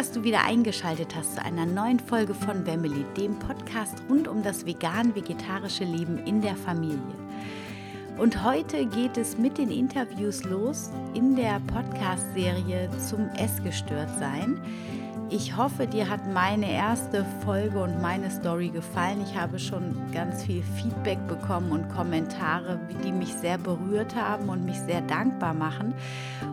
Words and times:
dass 0.00 0.12
du 0.12 0.24
wieder 0.24 0.42
eingeschaltet 0.46 1.14
hast 1.14 1.34
zu 1.34 1.44
einer 1.44 1.66
neuen 1.66 2.00
Folge 2.00 2.32
von 2.32 2.64
Family, 2.64 3.04
dem 3.18 3.38
Podcast 3.38 4.02
rund 4.08 4.28
um 4.28 4.42
das 4.42 4.64
vegan-vegetarische 4.64 5.84
Leben 5.84 6.16
in 6.24 6.40
der 6.40 6.56
Familie. 6.56 6.96
Und 8.16 8.42
heute 8.42 8.86
geht 8.86 9.18
es 9.18 9.36
mit 9.36 9.58
den 9.58 9.70
Interviews 9.70 10.42
los 10.44 10.88
in 11.12 11.36
der 11.36 11.60
Podcast-Serie 11.66 12.88
zum 13.10 13.28
Essgestörtsein. 13.36 14.58
Ich 15.32 15.56
hoffe, 15.56 15.86
dir 15.86 16.10
hat 16.10 16.26
meine 16.26 16.72
erste 16.72 17.24
Folge 17.44 17.80
und 17.80 18.02
meine 18.02 18.32
Story 18.32 18.70
gefallen. 18.70 19.22
Ich 19.24 19.38
habe 19.38 19.60
schon 19.60 19.94
ganz 20.12 20.42
viel 20.42 20.60
Feedback 20.74 21.24
bekommen 21.28 21.70
und 21.70 21.88
Kommentare, 21.88 22.80
die 23.04 23.12
mich 23.12 23.32
sehr 23.34 23.56
berührt 23.56 24.16
haben 24.16 24.48
und 24.48 24.64
mich 24.64 24.80
sehr 24.80 25.02
dankbar 25.02 25.54
machen 25.54 25.94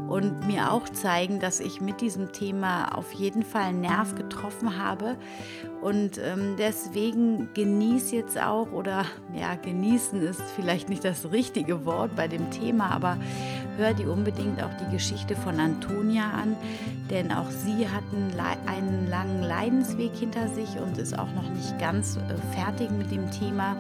und 0.07 0.45
mir 0.45 0.71
auch 0.71 0.87
zeigen, 0.89 1.39
dass 1.39 1.59
ich 1.59 1.81
mit 1.81 2.01
diesem 2.01 2.31
Thema 2.33 2.95
auf 2.95 3.13
jeden 3.13 3.41
Fall 3.41 3.63
einen 3.63 3.81
Nerv 3.81 4.13
getroffen 4.13 4.77
habe. 4.77 5.17
Und 5.81 6.19
ähm, 6.19 6.55
deswegen 6.59 7.49
genieß 7.55 8.11
jetzt 8.11 8.39
auch, 8.39 8.71
oder 8.71 9.05
ja, 9.33 9.55
genießen 9.55 10.21
ist 10.21 10.41
vielleicht 10.55 10.87
nicht 10.87 11.03
das 11.03 11.31
richtige 11.31 11.83
Wort 11.83 12.15
bei 12.15 12.27
dem 12.27 12.51
Thema, 12.51 12.91
aber 12.91 13.17
hör 13.77 13.93
dir 13.93 14.11
unbedingt 14.11 14.61
auch 14.61 14.73
die 14.81 14.91
Geschichte 14.91 15.35
von 15.35 15.59
Antonia 15.59 16.31
an, 16.31 16.57
denn 17.09 17.31
auch 17.31 17.49
sie 17.49 17.87
hat 17.87 18.03
einen, 18.65 19.07
langen 19.09 19.43
Leidensweg 19.43 20.13
hinter 20.15 20.49
sich 20.49 20.77
und 20.79 20.97
ist 20.97 21.17
auch 21.17 21.31
noch 21.33 21.49
nicht 21.49 21.79
ganz 21.79 22.17
äh, 22.17 22.55
fertig 22.55 22.89
mit 22.91 23.11
dem 23.11 23.31
Thema. 23.31 23.77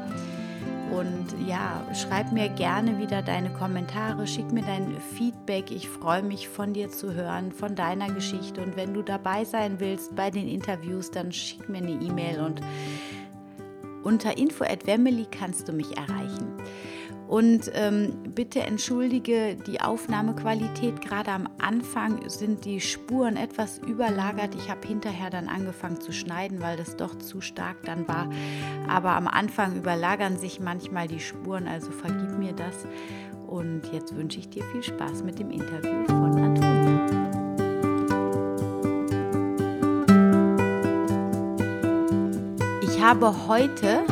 Und 0.91 1.35
ja, 1.45 1.85
schreib 1.93 2.31
mir 2.31 2.47
gerne 2.47 2.97
wieder 2.97 3.21
deine 3.21 3.49
Kommentare, 3.49 4.25
schick 4.25 4.51
mir 4.53 4.63
dein 4.63 4.95
Feedback. 5.15 5.69
Ich 5.69 5.89
freue 5.89 6.23
mich 6.23 6.47
von 6.47 6.73
dir 6.73 6.89
zu 6.89 7.13
hören, 7.13 7.51
von 7.51 7.75
deiner 7.75 8.07
Geschichte. 8.07 8.61
Und 8.61 8.77
wenn 8.77 8.93
du 8.93 9.01
dabei 9.01 9.43
sein 9.43 9.81
willst 9.81 10.15
bei 10.15 10.31
den 10.31 10.47
Interviews, 10.47 11.11
dann 11.11 11.33
schick 11.33 11.67
mir 11.67 11.79
eine 11.79 11.91
E-Mail 11.91 12.39
und 12.39 12.61
unter 14.03 14.37
info 14.37 14.63
at 14.63 14.85
kannst 15.31 15.67
du 15.67 15.73
mich 15.73 15.97
erreichen. 15.97 16.53
Und 17.27 17.69
ähm, 17.73 18.13
bitte 18.33 18.61
entschuldige 18.61 19.57
die 19.67 19.81
Aufnahmequalität. 19.81 21.01
Gerade 21.01 21.31
am 21.31 21.49
Anfang 21.57 22.29
sind 22.29 22.63
die 22.63 22.79
Spuren 22.79 23.35
etwas 23.35 23.79
überlagert. 23.79 24.55
Ich 24.55 24.69
habe 24.69 24.87
hinterher 24.87 25.29
dann 25.29 25.49
angefangen 25.49 25.99
zu 25.99 26.13
schneiden, 26.13 26.61
weil 26.61 26.77
das 26.77 26.95
doch 26.95 27.17
zu 27.17 27.41
stark 27.41 27.83
dann 27.83 28.07
war. 28.07 28.29
Aber 28.87 29.11
am 29.11 29.27
Anfang 29.27 29.75
überlagern 29.75 30.37
sich 30.37 30.61
manchmal 30.61 31.09
die 31.09 31.19
Spuren, 31.19 31.67
also 31.67 31.91
vergib 31.91 32.37
mir 32.39 32.53
das. 32.53 32.85
Und 33.45 33.81
jetzt 33.91 34.15
wünsche 34.15 34.39
ich 34.39 34.49
dir 34.49 34.63
viel 34.71 34.83
Spaß 34.83 35.23
mit 35.23 35.39
dem 35.39 35.51
Interview 35.51 36.05
von 36.05 36.37
Antonia. 36.37 37.27
Ich 42.81 43.01
habe 43.01 43.47
heute 43.47 44.03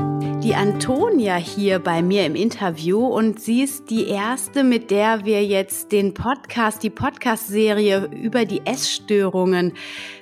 die 0.45 0.53
Antonia 0.53 1.37
hier 1.37 1.79
bei 1.79 2.03
mir 2.03 2.23
im 2.23 2.35
Interview 2.35 3.03
und 3.03 3.39
sie 3.39 3.63
ist 3.63 3.89
die 3.89 4.07
erste, 4.07 4.63
mit 4.63 4.91
der 4.91 5.25
wir 5.25 5.43
jetzt 5.43 5.91
den 5.91 6.13
Podcast, 6.13 6.83
die 6.83 6.91
Podcast-Serie 6.91 8.11
über 8.11 8.45
die 8.45 8.63
Essstörungen 8.63 9.73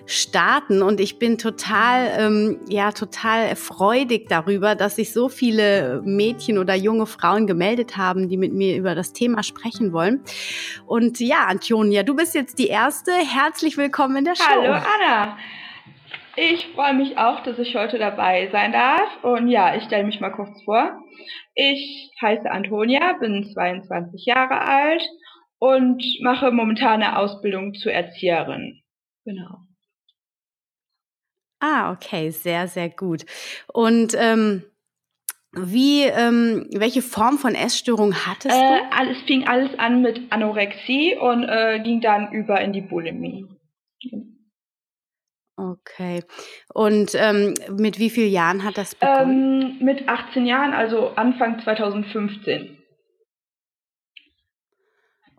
starten 0.06 0.82
und 0.82 1.02
ich 1.02 1.20
bin 1.20 1.38
total, 1.38 2.10
ähm, 2.18 2.62
ja, 2.70 2.94
total 2.94 3.58
freudig 3.58 4.30
darüber, 4.30 4.76
dass 4.76 4.96
sich 4.96 5.12
so 5.12 5.28
viele 5.28 6.02
Mädchen 6.06 6.58
oder 6.58 6.74
junge 6.74 7.06
Frauen 7.06 7.46
gemeldet 7.46 7.98
haben, 7.98 8.30
die 8.30 8.38
mit 8.38 8.54
mir 8.54 8.78
über 8.78 8.96
das 8.96 9.12
Thema 9.12 9.44
sprechen 9.44 9.92
wollen. 9.92 10.24
Und 10.86 11.20
ja, 11.20 11.48
Antonia, 11.48 12.04
du 12.04 12.16
bist 12.16 12.34
jetzt 12.34 12.60
die 12.60 12.68
erste. 12.68 13.12
Herzlich 13.12 13.76
willkommen 13.76 14.16
in 14.16 14.24
der 14.24 14.36
Show. 14.36 14.46
Hallo 14.48 14.72
Anna. 14.72 15.38
Ich 16.36 16.68
freue 16.74 16.96
mich 16.96 17.18
auch, 17.18 17.44
dass 17.44 17.60
ich 17.60 17.76
heute 17.76 18.00
dabei 18.00 18.50
sein 18.52 18.72
darf. 18.72 19.24
Und 19.24 19.50
ja, 19.50 19.76
ich 19.76 19.84
stelle 19.84 20.04
mich 20.04 20.20
mal 20.20 20.32
kurz 20.32 20.62
vor. 20.64 21.00
Ich 21.54 22.12
heiße 22.22 22.50
Antonia, 22.50 23.14
bin 23.20 23.52
22 23.54 24.26
Jahre 24.26 24.62
alt 24.62 25.04
und 25.60 26.04
mache 26.22 26.52
momentan 26.52 27.04
eine 27.04 27.20
Ausbildung 27.20 27.76
zur 27.76 27.92
Erzieherin. 27.92 28.82
Genau. 29.26 29.60
Ah, 31.60 31.92
okay, 31.92 32.32
sehr, 32.32 32.68
sehr 32.68 32.90
gut. 32.90 33.26
Und 33.72 34.16
ähm, 34.18 34.64
wie, 35.52 36.04
ähm, 36.04 36.68
welche 36.74 37.04
Form 37.04 37.38
von 37.38 37.54
Essstörung 37.54 38.14
hattest 38.16 38.56
du? 38.56 38.60
Äh, 38.60 38.82
alles 38.90 39.22
fing 39.28 39.48
alles 39.48 39.78
an 39.78 40.02
mit 40.02 40.20
Anorexie 40.32 41.16
und 41.16 41.44
äh, 41.44 41.80
ging 41.84 42.02
dann 42.02 42.34
über 42.34 42.60
in 42.60 42.74
die 42.74 42.82
Bulimie. 42.82 43.46
Okay. 45.56 46.24
Und 46.74 47.12
ähm, 47.16 47.54
mit 47.70 48.00
wie 48.00 48.10
vielen 48.10 48.32
Jahren 48.32 48.64
hat 48.64 48.78
das 48.78 48.96
begonnen? 48.96 49.78
Ähm, 49.80 49.86
mit 49.86 50.10
18 50.10 50.46
Jahren, 50.46 50.74
also 50.74 51.10
Anfang 51.10 51.60
2015. 51.60 52.78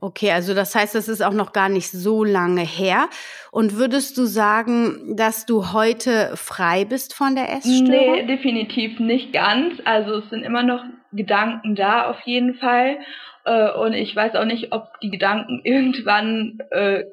Okay, 0.01 0.33
also 0.33 0.53
das 0.53 0.75
heißt, 0.75 0.95
das 0.95 1.09
ist 1.09 1.23
auch 1.23 1.33
noch 1.33 1.53
gar 1.53 1.71
nicht 1.71 1.91
so 1.91 2.25
lange 2.25 2.61
her. 2.61 3.09
Und 3.51 3.77
würdest 3.77 4.19
du 4.19 4.27
sagen, 4.27 5.17
dass 5.17 5.47
du 5.47 5.73
heute 5.73 6.37
frei 6.37 6.85
bist 6.85 7.15
von 7.15 7.35
der 7.35 7.51
Essstörung? 7.51 7.89
Nee, 7.89 8.27
definitiv 8.27 9.01
nicht 9.01 9.33
ganz. 9.33 9.81
Also 9.87 10.19
es 10.19 10.29
sind 10.29 10.43
immer 10.43 10.63
noch 10.63 10.85
Gedanken 11.13 11.75
da 11.75 12.11
auf 12.11 12.21
jeden 12.27 12.55
Fall. 12.57 12.99
Äh, 13.47 13.71
und 13.73 13.95
ich 13.95 14.15
weiß 14.15 14.35
auch 14.35 14.45
nicht, 14.45 14.73
ob 14.73 15.01
die 15.01 15.11
Gedanken 15.11 15.61
irgendwann 15.65 16.59
äh, 16.71 17.05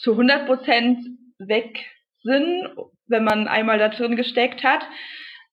zu 0.00 0.12
100 0.12 0.46
Prozent 0.46 0.98
weg 1.38 1.84
Sinn, 2.22 2.68
wenn 3.06 3.24
man 3.24 3.48
einmal 3.48 3.78
da 3.78 3.88
drin 3.88 4.16
gesteckt 4.16 4.62
hat. 4.62 4.82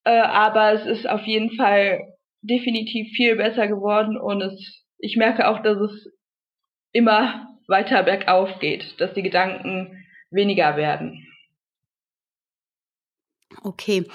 Äh, 0.04 0.12
aber 0.12 0.74
es 0.74 0.86
ist 0.86 1.10
auf 1.10 1.24
jeden 1.24 1.56
Fall 1.58 2.02
definitiv 2.42 3.12
viel 3.16 3.36
besser 3.36 3.68
geworden 3.68 4.18
und 4.18 4.42
es, 4.42 4.86
ich 5.00 5.18
merke 5.18 5.48
auch, 5.48 5.62
dass 5.64 5.78
es 5.78 6.14
immer 6.94 7.48
weiter 7.68 8.04
bergauf 8.04 8.60
geht, 8.60 9.00
dass 9.02 9.14
die 9.14 9.24
Gedanken 9.24 10.06
weniger 10.32 10.78
werden. 10.78 11.28
Okay, 13.64 14.06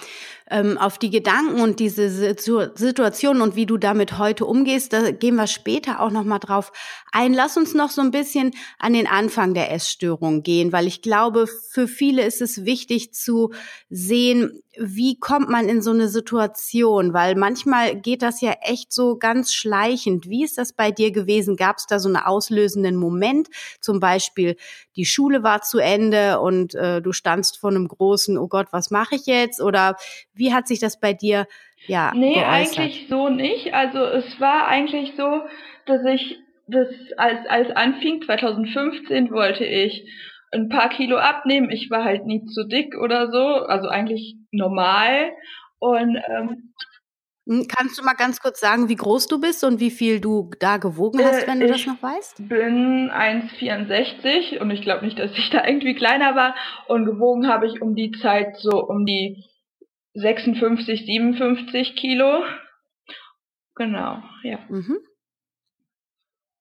ähm, 0.53 0.79
auf 0.79 0.99
die 0.99 1.11
Gedanken 1.11 1.61
und 1.61 1.81
diese 1.81 2.11
Situation 2.11 3.41
und 3.41 3.57
wie 3.57 3.67
du 3.67 3.79
damit 3.79 4.19
heute 4.19 4.47
umgehst, 4.47 4.93
da 4.93 5.11
gehen 5.11 5.37
wir 5.37 5.47
später 5.47 6.01
auch 6.01 6.11
noch 6.11 6.25
mal 6.25 6.39
drauf 6.39 6.73
ein. 7.11 7.33
Lass 7.33 7.57
uns 7.57 7.75
noch 7.75 7.91
so 7.91 8.03
ein 8.03 8.11
bisschen 8.11 8.53
an 8.79 8.93
den 8.93 9.07
Anfang 9.07 9.55
der 9.55 9.73
Essstörung 9.73 10.43
gehen, 10.43 10.73
weil 10.73 10.87
ich 10.87 11.03
glaube, 11.03 11.47
für 11.47 11.89
viele 11.89 12.25
ist 12.25 12.43
es 12.43 12.65
wichtig 12.65 13.13
zu 13.15 13.51
sehen, 13.89 14.63
wie 14.79 15.19
kommt 15.19 15.51
man 15.51 15.69
in 15.69 15.83
so 15.83 15.91
eine 15.91 16.09
Situation, 16.09 17.13
weil 17.13 17.35
manchmal 17.35 17.95
geht 17.95 18.23
das 18.23 18.41
ja 18.41 18.53
echt 18.63 18.93
so 18.93 19.17
ganz 19.17 19.53
schleichend. 19.53 20.29
Wie 20.29 20.45
ist 20.45 20.57
das 20.57 20.73
bei 20.73 20.91
dir 20.91 21.11
gewesen? 21.11 21.57
Gab 21.57 21.77
es 21.77 21.87
da 21.87 21.99
so 21.99 22.09
einen 22.09 22.17
auslösenden 22.17 22.97
Moment? 22.97 23.49
Zum 23.81 24.01
Beispiel 24.01 24.57
die 24.97 25.05
Schule 25.05 25.43
war 25.43 25.61
zu 25.61 25.79
Ende 25.79 26.41
und 26.41 26.75
äh, 26.75 27.03
du 27.03 27.13
standst 27.13 27.59
vor 27.59 27.71
einem 27.71 27.87
großen, 27.87 28.39
oh 28.39 28.49
Gott, 28.49 28.69
was 28.71 28.91
mache 28.91 29.17
ich 29.17 29.27
jetzt? 29.27 29.61
Oder 29.61 29.97
wie 30.33 30.42
hat 30.51 30.67
sich 30.67 30.79
das 30.79 30.99
bei 30.99 31.13
dir 31.13 31.47
ja 31.87 32.13
Nee, 32.15 32.35
geäußert? 32.35 32.79
eigentlich 32.79 33.07
so 33.09 33.29
nicht. 33.29 33.75
Also 33.75 34.01
es 34.05 34.41
war 34.41 34.67
eigentlich 34.69 35.15
so, 35.17 35.43
dass 35.87 36.05
ich 36.05 36.39
das 36.69 36.89
als 37.17 37.47
als 37.49 37.71
anfing 37.71 38.23
2015 38.23 39.31
wollte 39.31 39.65
ich 39.65 40.09
ein 40.53 40.69
paar 40.69 40.89
Kilo 40.91 41.17
abnehmen. 41.17 41.71
Ich 41.71 41.91
war 41.91 42.05
halt 42.05 42.27
nie 42.27 42.45
zu 42.47 42.65
dick 42.67 42.95
oder 42.97 43.31
so, 43.31 43.39
also 43.67 43.89
eigentlich 43.89 44.37
normal. 44.51 45.33
Und 45.79 46.17
ähm, 46.29 46.73
hm, 47.49 47.67
Kannst 47.67 47.99
du 47.99 48.05
mal 48.05 48.15
ganz 48.15 48.41
kurz 48.41 48.61
sagen, 48.61 48.89
wie 48.89 48.95
groß 48.95 49.27
du 49.27 49.41
bist 49.41 49.65
und 49.65 49.81
wie 49.81 49.91
viel 49.91 50.21
du 50.21 50.51
da 50.61 50.77
gewogen 50.77 51.25
hast, 51.25 51.47
wenn 51.49 51.59
du 51.59 51.67
das 51.67 51.87
noch 51.87 52.01
weißt? 52.01 52.39
Ich 52.39 52.49
bin 52.49 53.11
1,64 53.11 54.59
und 54.61 54.71
ich 54.71 54.83
glaube 54.83 55.05
nicht, 55.05 55.19
dass 55.19 55.33
ich 55.37 55.51
da 55.51 55.67
irgendwie 55.67 55.95
kleiner 55.95 56.37
war. 56.37 56.55
Und 56.87 57.05
gewogen 57.05 57.49
habe 57.49 57.67
ich 57.67 57.83
um 57.83 57.97
die 57.97 58.13
Zeit 58.13 58.57
so 58.59 58.85
um 58.85 59.05
die 59.05 59.45
56, 60.15 61.07
57 61.07 61.97
Kilo. 61.97 62.43
Genau, 63.75 64.23
ja. 64.43 64.59
Mhm. 64.69 64.99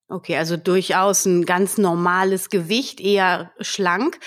Okay, 0.08 0.36
also 0.36 0.56
durchaus 0.56 1.24
ein 1.24 1.46
ganz 1.46 1.78
normales 1.78 2.50
Gewicht, 2.50 3.00
eher 3.00 3.50
schlank. 3.60 4.18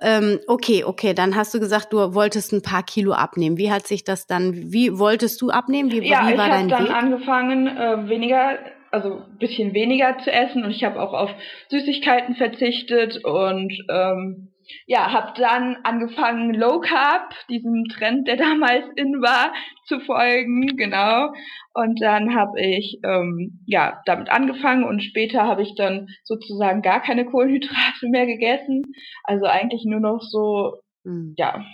Ähm, 0.00 0.38
okay, 0.46 0.84
okay, 0.84 1.12
dann 1.12 1.34
hast 1.34 1.54
du 1.54 1.60
gesagt, 1.60 1.92
du 1.92 2.14
wolltest 2.14 2.52
ein 2.52 2.62
paar 2.62 2.82
Kilo 2.82 3.12
abnehmen. 3.12 3.56
Wie 3.56 3.70
hat 3.70 3.86
sich 3.86 4.04
das 4.04 4.26
dann, 4.26 4.54
wie 4.54 4.98
wolltest 4.98 5.40
du 5.40 5.50
abnehmen? 5.50 5.90
Wie, 5.90 6.06
ja, 6.06 6.28
wie 6.28 6.38
war 6.38 6.46
ich 6.46 6.52
dein 6.52 6.68
dann 6.68 6.84
Weg? 6.84 6.94
angefangen, 6.94 7.66
äh, 7.66 8.08
weniger, 8.08 8.58
also 8.90 9.22
ein 9.24 9.38
bisschen 9.38 9.74
weniger 9.74 10.18
zu 10.18 10.30
essen 10.30 10.64
und 10.64 10.70
ich 10.70 10.84
habe 10.84 11.00
auch 11.00 11.12
auf 11.12 11.30
Süßigkeiten 11.68 12.36
verzichtet 12.36 13.24
und 13.24 13.72
ähm, 13.88 14.53
ja, 14.86 15.12
habe 15.12 15.32
dann 15.36 15.76
angefangen, 15.82 16.54
Low 16.54 16.80
Carb, 16.80 17.34
diesem 17.48 17.84
Trend, 17.84 18.28
der 18.28 18.36
damals 18.38 18.84
in 18.96 19.20
war, 19.22 19.52
zu 19.86 20.00
folgen, 20.00 20.66
genau. 20.76 21.32
Und 21.74 22.00
dann 22.00 22.34
habe 22.34 22.60
ich 22.60 23.00
ähm, 23.04 23.60
ja 23.66 24.00
damit 24.06 24.30
angefangen 24.30 24.84
und 24.84 25.02
später 25.02 25.42
habe 25.42 25.62
ich 25.62 25.74
dann 25.76 26.08
sozusagen 26.22 26.82
gar 26.82 27.00
keine 27.00 27.24
Kohlenhydrate 27.24 28.08
mehr 28.08 28.26
gegessen. 28.26 28.82
Also 29.24 29.46
eigentlich 29.46 29.84
nur 29.84 30.00
noch 30.00 30.22
so 30.22 30.78
mhm. 31.04 31.34
ja, 31.36 31.64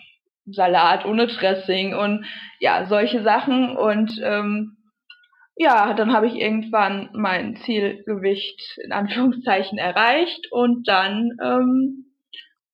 Salat 0.46 1.04
ohne 1.04 1.26
Dressing 1.26 1.94
und 1.94 2.24
ja, 2.58 2.86
solche 2.86 3.22
Sachen. 3.22 3.76
Und 3.76 4.20
ähm, 4.22 4.76
ja, 5.56 5.94
dann 5.94 6.12
habe 6.12 6.26
ich 6.26 6.34
irgendwann 6.34 7.10
mein 7.12 7.56
Zielgewicht 7.56 8.78
in 8.82 8.92
Anführungszeichen 8.92 9.78
erreicht 9.78 10.48
und 10.50 10.88
dann, 10.88 11.36
ähm, 11.42 12.06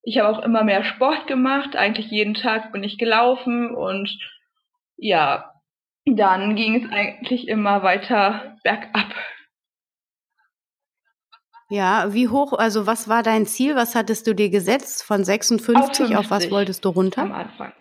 ich 0.07 0.19
habe 0.19 0.29
auch 0.29 0.43
immer 0.43 0.63
mehr 0.63 0.85
Sport 0.85 1.27
gemacht. 1.27 1.75
Eigentlich 1.75 2.07
jeden 2.13 2.35
Tag 2.35 2.73
bin 2.73 2.85
ich 2.85 2.97
gelaufen 2.97 3.75
und 3.75 4.09
ja, 4.97 5.53
dann 6.07 6.55
ging 6.55 6.85
es 6.85 6.93
eigentlich 6.93 7.49
immer 7.49 7.83
weiter 7.83 8.57
bergab. 8.63 9.13
Ja, 11.69 12.15
wie 12.15 12.29
hoch, 12.29 12.53
also 12.53 12.87
was 12.87 13.09
war 13.09 13.25
dein 13.25 13.47
Ziel? 13.47 13.75
Was 13.75 13.97
hattest 13.97 14.29
du 14.29 14.35
dir 14.35 14.49
gesetzt? 14.49 15.03
Von 15.03 15.25
56 15.25 16.15
auf, 16.15 16.27
auf 16.27 16.31
was 16.31 16.53
wolltest 16.53 16.85
du 16.85 16.91
runter? 16.91 17.23
Am 17.23 17.33
Anfang. 17.33 17.73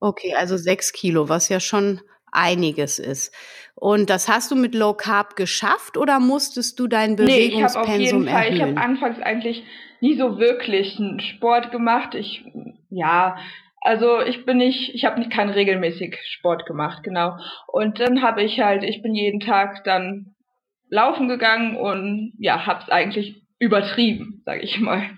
Okay, 0.00 0.34
also 0.34 0.58
sechs 0.58 0.92
Kilo, 0.92 1.30
was 1.30 1.48
ja 1.48 1.60
schon 1.60 2.02
einiges 2.34 2.98
ist. 2.98 3.34
Und 3.74 4.10
das 4.10 4.28
hast 4.28 4.50
du 4.50 4.56
mit 4.56 4.74
Low 4.74 4.94
Carb 4.94 5.36
geschafft 5.36 5.96
oder 5.96 6.20
musstest 6.20 6.78
du 6.78 6.86
dein 6.86 7.16
Bewegungspensum 7.16 7.82
nee, 7.84 8.04
ich 8.04 8.12
auf 8.12 8.12
jeden 8.12 8.28
Fall, 8.28 8.44
erhöhen? 8.44 8.54
Ich 8.54 8.62
habe 8.62 8.76
anfangs 8.76 9.20
eigentlich 9.20 9.64
nie 10.00 10.16
so 10.16 10.38
wirklich 10.38 10.98
einen 10.98 11.20
Sport 11.20 11.70
gemacht. 11.70 12.14
Ich, 12.14 12.44
ja, 12.90 13.36
also 13.80 14.20
ich 14.20 14.46
bin 14.46 14.58
nicht, 14.58 14.94
ich 14.94 15.04
habe 15.04 15.18
nicht 15.18 15.30
keinen 15.30 15.50
regelmäßig 15.50 16.18
Sport 16.24 16.66
gemacht, 16.66 17.02
genau. 17.02 17.38
Und 17.66 18.00
dann 18.00 18.22
habe 18.22 18.42
ich 18.42 18.60
halt, 18.60 18.82
ich 18.82 19.02
bin 19.02 19.14
jeden 19.14 19.40
Tag 19.40 19.84
dann 19.84 20.34
laufen 20.88 21.28
gegangen 21.28 21.76
und 21.76 22.32
ja, 22.38 22.66
hab's 22.66 22.88
eigentlich 22.88 23.42
übertrieben, 23.58 24.42
sage 24.44 24.62
ich 24.62 24.80
mal. 24.80 25.10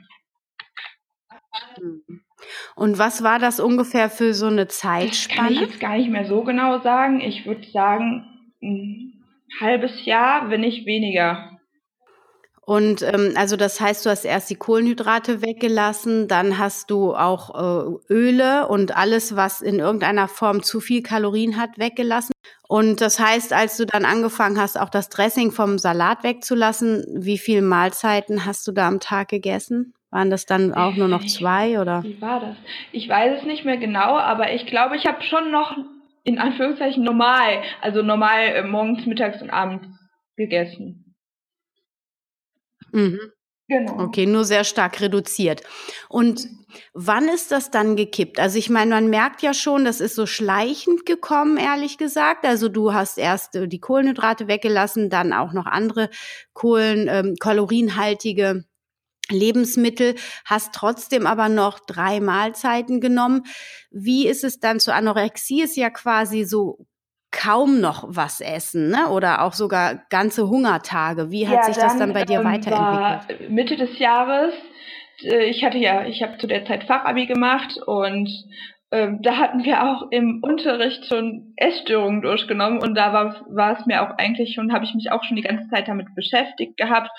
Und 2.75 2.99
was 2.99 3.23
war 3.23 3.39
das 3.39 3.61
ungefähr 3.61 4.11
für 4.11 4.35
so 4.35 4.47
eine 4.47 4.69
Zeitspanne? 4.69 5.09
Das 5.09 5.29
kann 5.29 5.53
ich 5.53 5.61
jetzt 5.61 5.81
gar 5.81 5.97
nicht 5.97 6.11
mehr 6.11 6.27
so 6.27 6.43
genau 6.43 6.81
sagen. 6.81 7.21
Ich 7.21 7.47
würde 7.47 7.67
sagen, 7.71 8.27
ein 8.63 9.13
halbes 9.61 10.05
Jahr, 10.05 10.51
wenn 10.51 10.61
nicht 10.61 10.87
weniger. 10.87 11.57
Und 12.67 13.03
ähm, 13.03 13.35
also 13.37 13.57
das 13.57 13.81
heißt, 13.81 14.05
du 14.05 14.11
hast 14.11 14.25
erst 14.25 14.51
die 14.51 14.57
Kohlenhydrate 14.57 15.41
weggelassen, 15.41 16.27
dann 16.27 16.59
hast 16.59 16.91
du 16.91 17.15
auch 17.15 17.55
äh, 17.55 18.13
Öle 18.13 18.67
und 18.67 18.97
alles, 18.97 19.37
was 19.37 19.63
in 19.63 19.79
irgendeiner 19.79 20.27
Form 20.27 20.65
zu 20.65 20.81
viel 20.81 21.01
Kalorien 21.01 21.57
hat, 21.57 21.79
weggelassen. 21.79 22.33
Und 22.67 23.01
das 23.01 23.21
heißt, 23.21 23.53
als 23.53 23.77
du 23.77 23.87
dann 23.87 24.05
angefangen 24.05 24.61
hast, 24.61 24.81
auch 24.81 24.89
das 24.89 25.09
Dressing 25.11 25.53
vom 25.53 25.79
Salat 25.79 26.25
wegzulassen, 26.25 27.05
wie 27.15 27.39
viele 27.39 27.63
Mahlzeiten 27.63 28.45
hast 28.45 28.67
du 28.67 28.73
da 28.73 28.89
am 28.89 28.99
Tag 28.99 29.29
gegessen? 29.29 29.95
Waren 30.17 30.31
das 30.31 30.47
dann 30.47 30.73
auch 30.73 30.97
nur 30.97 31.09
noch 31.09 31.27
zwei 31.27 31.79
oder? 31.79 32.03
Wie 32.03 32.19
war 32.23 32.41
das? 32.41 32.57
Ich 32.91 33.07
weiß 33.07 33.41
es 33.41 33.45
nicht 33.45 33.67
mehr 33.67 33.77
genau, 33.77 34.17
aber 34.17 34.55
ich 34.55 34.65
glaube, 34.65 34.97
ich 34.97 35.05
habe 35.05 35.23
schon 35.23 35.51
noch 35.51 35.77
in 36.25 36.39
Anführungszeichen 36.39 37.05
normal, 37.05 37.63
also 37.83 38.01
normal 38.01 38.47
äh, 38.47 38.63
morgens, 38.63 39.05
mittags 39.05 39.43
und 39.43 39.51
abends 39.51 39.87
gegessen. 40.35 41.15
Mhm. 42.93 43.21
Genau. 43.69 44.05
Okay, 44.05 44.25
nur 44.25 44.47
sehr 44.47 44.65
stark 44.65 45.03
reduziert. 45.03 45.61
Und 46.09 46.49
wann 46.95 47.29
ist 47.29 47.53
das 47.53 47.71
dann 47.71 47.95
gekippt? 47.95 48.41
Also 48.41 48.59
ich 48.59 48.71
meine, 48.71 48.95
man 48.95 49.11
merkt 49.11 49.43
ja 49.43 49.53
schon, 49.53 49.85
das 49.85 50.01
ist 50.01 50.15
so 50.15 50.25
schleichend 50.25 51.05
gekommen, 51.05 51.59
ehrlich 51.59 51.99
gesagt. 51.99 52.47
Also 52.47 52.71
du 52.71 52.95
hast 52.95 53.19
erst 53.19 53.55
äh, 53.55 53.69
die 53.69 53.81
Kohlenhydrate 53.81 54.49
weggelassen, 54.49 55.11
dann 55.11 55.35
auch 55.35 55.53
noch 55.53 55.67
andere 55.67 56.09
Kohlen, 56.55 57.07
ähm, 57.11 57.35
kalorienhaltige 57.39 58.65
Lebensmittel, 59.31 60.15
hast 60.45 60.75
trotzdem 60.75 61.27
aber 61.27 61.49
noch 61.49 61.81
drei 61.81 62.21
Mahlzeiten 62.21 63.01
genommen. 63.01 63.43
Wie 63.91 64.27
ist 64.27 64.45
es 64.45 64.61
dann 64.61 64.81
zur 64.81 64.95
Anorexie? 64.95 65.63
Ist 65.63 65.77
ja 65.77 65.91
quasi 65.91 66.45
so 66.45 66.87
kaum 67.33 67.81
noch 67.81 68.05
was 68.09 68.41
essen, 68.41 68.89
ne? 68.89 69.09
Oder 69.11 69.43
auch 69.43 69.53
sogar 69.53 70.03
ganze 70.11 70.49
Hungertage. 70.49 71.31
Wie 71.31 71.47
hat 71.47 71.57
ja, 71.57 71.63
sich 71.65 71.77
das 71.77 71.99
dann 71.99 72.13
bei 72.13 72.25
dir 72.25 72.41
ähm, 72.41 72.45
weiterentwickelt? 72.45 73.51
Mitte 73.51 73.77
des 73.77 73.99
Jahres, 73.99 74.55
äh, 75.23 75.45
ich 75.45 75.65
hatte 75.65 75.79
ja, 75.79 76.07
ich 76.07 76.23
habe 76.23 76.39
zu 76.39 76.47
der 76.47 76.65
Zeit 76.65 76.85
Fachabi 76.85 77.27
gemacht 77.27 77.79
und 77.87 78.31
ähm, 78.93 79.21
da 79.23 79.37
hatten 79.37 79.65
wir 79.65 79.83
auch 79.83 80.11
im 80.11 80.41
Unterricht 80.43 81.07
schon 81.07 81.53
Essstörungen 81.57 82.23
durchgenommen 82.23 82.79
und 82.79 82.95
da 82.95 83.13
war, 83.13 83.45
war 83.51 83.79
es 83.79 83.85
mir 83.87 84.03
auch 84.03 84.17
eigentlich 84.17 84.55
schon, 84.55 84.73
habe 84.73 84.85
ich 84.85 84.95
mich 84.95 85.11
auch 85.11 85.25
schon 85.25 85.37
die 85.37 85.43
ganze 85.43 85.69
Zeit 85.69 85.89
damit 85.89 86.15
beschäftigt 86.15 86.77
gehabt 86.77 87.11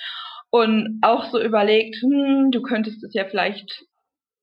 und 0.49 0.99
auch 1.01 1.25
so 1.25 1.41
überlegt, 1.41 1.97
hm, 2.01 2.51
du 2.51 2.61
könntest 2.61 3.03
es 3.03 3.13
ja 3.13 3.25
vielleicht 3.25 3.85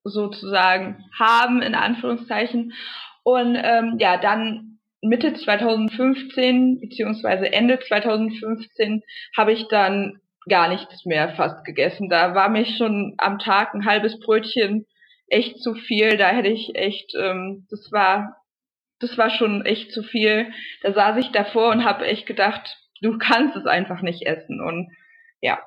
sozusagen 0.04 1.04
haben, 1.18 1.62
in 1.62 1.74
Anführungszeichen. 1.74 2.74
Und 3.22 3.56
ähm, 3.56 3.96
ja, 3.98 4.18
dann 4.18 4.78
Mitte 5.00 5.34
2015 5.34 6.80
beziehungsweise 6.80 7.52
Ende 7.52 7.78
2015 7.78 9.02
habe 9.36 9.52
ich 9.52 9.68
dann 9.68 10.20
gar 10.48 10.68
nichts 10.68 11.04
mehr 11.06 11.30
fast 11.36 11.64
gegessen. 11.64 12.08
Da 12.08 12.34
war 12.34 12.48
mich 12.48 12.76
schon 12.76 13.14
am 13.18 13.38
Tag 13.38 13.74
ein 13.74 13.86
halbes 13.86 14.18
Brötchen 14.20 14.86
echt 15.28 15.58
zu 15.62 15.74
viel. 15.74 16.16
Da 16.16 16.28
hätte 16.28 16.48
ich 16.48 16.74
echt, 16.74 17.14
ähm, 17.18 17.66
das 17.70 17.90
war, 17.92 18.36
das 19.00 19.16
war 19.16 19.30
schon 19.30 19.64
echt 19.64 19.92
zu 19.92 20.02
viel. 20.02 20.52
Da 20.82 20.92
saß 20.92 21.16
ich 21.18 21.30
davor 21.30 21.70
und 21.70 21.84
habe 21.84 22.06
echt 22.06 22.26
gedacht, 22.26 22.78
du 23.00 23.18
kannst 23.18 23.56
es 23.56 23.66
einfach 23.66 24.02
nicht 24.02 24.26
essen. 24.26 24.60
Und 24.60 24.90
ja. 25.40 25.58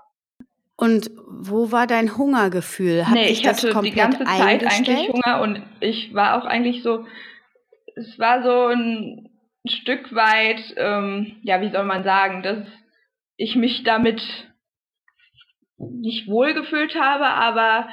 Und 0.78 1.10
wo 1.28 1.72
war 1.72 1.88
dein 1.88 2.18
Hungergefühl? 2.18 3.08
Hat 3.08 3.16
nee, 3.16 3.30
ich 3.30 3.48
hatte 3.48 3.74
die 3.82 3.92
ganze 3.92 4.24
Zeit 4.24 4.64
eigentlich 4.64 5.10
Hunger 5.10 5.42
und 5.42 5.64
ich 5.80 6.14
war 6.14 6.38
auch 6.38 6.46
eigentlich 6.46 6.84
so, 6.84 7.06
es 7.96 8.20
war 8.20 8.44
so 8.44 8.68
ein 8.68 9.30
Stück 9.68 10.14
weit, 10.14 10.62
ähm, 10.78 11.38
ja, 11.42 11.62
wie 11.62 11.72
soll 11.72 11.84
man 11.84 12.04
sagen, 12.04 12.44
dass 12.44 12.60
ich 13.38 13.56
mich 13.56 13.84
damit 13.84 14.22
nicht 15.78 16.28
wohlgefühlt 16.28 16.94
habe, 16.96 17.26
aber 17.26 17.90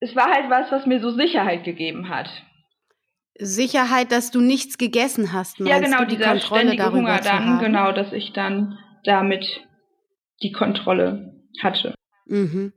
es 0.00 0.16
war 0.16 0.32
halt 0.32 0.48
was, 0.48 0.72
was 0.72 0.86
mir 0.86 1.00
so 1.00 1.10
Sicherheit 1.10 1.64
gegeben 1.64 2.08
hat. 2.08 2.28
Sicherheit, 3.36 4.12
dass 4.12 4.30
du 4.30 4.40
nichts 4.40 4.78
gegessen 4.78 5.34
hast, 5.34 5.58
Ja, 5.58 5.78
genau, 5.78 5.98
du, 6.00 6.06
die 6.06 6.16
dieser 6.16 6.30
Kontrolle 6.30 6.60
ständige 6.60 6.92
Hunger 6.92 7.20
dann, 7.20 7.58
genau, 7.58 7.92
dass 7.92 8.12
ich 8.12 8.32
dann 8.32 8.78
damit 9.04 9.44
die 10.42 10.52
Kontrolle 10.52 11.33
hatte. 11.62 11.94
Mhm. 12.26 12.72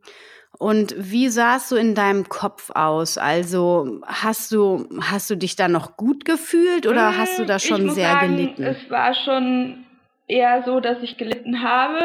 Und 0.59 0.95
wie 0.97 1.29
sah 1.29 1.57
es 1.57 1.69
so 1.69 1.75
in 1.75 1.93
deinem 1.93 2.29
Kopf 2.29 2.71
aus? 2.71 3.17
Also 3.17 4.01
hast 4.05 4.51
du, 4.51 4.89
hast 4.99 5.29
du 5.29 5.35
dich 5.35 5.55
da 5.55 5.67
noch 5.67 5.97
gut 5.97 6.25
gefühlt 6.25 6.87
oder 6.87 7.11
hm, 7.11 7.17
hast 7.17 7.37
du 7.37 7.45
da 7.45 7.59
schon 7.59 7.89
sehr 7.91 8.11
sagen, 8.11 8.37
gelitten? 8.37 8.63
Es 8.63 8.89
war 8.89 9.13
schon 9.13 9.85
eher 10.27 10.63
so, 10.65 10.79
dass 10.79 11.01
ich 11.03 11.17
gelitten 11.17 11.61
habe, 11.61 11.99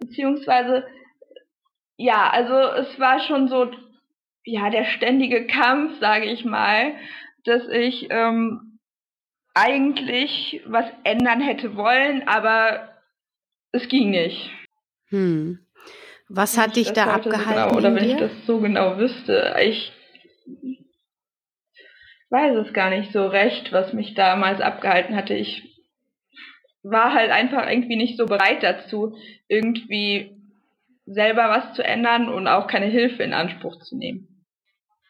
beziehungsweise 0.00 0.84
ja, 1.96 2.30
also 2.30 2.54
es 2.54 2.98
war 2.98 3.20
schon 3.20 3.48
so, 3.48 3.70
ja, 4.44 4.70
der 4.70 4.84
ständige 4.84 5.46
Kampf, 5.46 6.00
sage 6.00 6.26
ich 6.26 6.44
mal, 6.44 6.94
dass 7.44 7.68
ich 7.68 8.08
ähm, 8.10 8.78
eigentlich 9.54 10.62
was 10.66 10.86
ändern 11.04 11.40
hätte 11.40 11.76
wollen, 11.76 12.26
aber 12.26 12.88
es 13.72 13.88
ging 13.88 14.10
nicht. 14.10 14.50
Hm. 15.10 15.61
Was 16.28 16.56
hat 16.56 16.76
dich 16.76 16.92
da 16.92 17.06
abgehalten? 17.06 17.68
Genau, 17.68 17.76
oder 17.76 17.94
wenn 17.94 18.04
dir? 18.04 18.14
ich 18.14 18.20
das 18.20 18.30
so 18.46 18.60
genau 18.60 18.96
wüsste, 18.98 19.54
ich 19.62 19.92
weiß 22.30 22.66
es 22.66 22.72
gar 22.72 22.90
nicht 22.90 23.12
so 23.12 23.26
recht, 23.26 23.72
was 23.72 23.92
mich 23.92 24.14
damals 24.14 24.60
abgehalten 24.60 25.14
hatte. 25.14 25.34
Ich 25.34 25.62
war 26.82 27.12
halt 27.12 27.30
einfach 27.30 27.68
irgendwie 27.68 27.96
nicht 27.96 28.16
so 28.16 28.26
bereit 28.26 28.62
dazu, 28.62 29.14
irgendwie 29.48 30.36
selber 31.06 31.48
was 31.50 31.74
zu 31.74 31.84
ändern 31.84 32.28
und 32.28 32.48
auch 32.48 32.66
keine 32.66 32.86
Hilfe 32.86 33.22
in 33.22 33.34
Anspruch 33.34 33.78
zu 33.82 33.96
nehmen. 33.96 34.44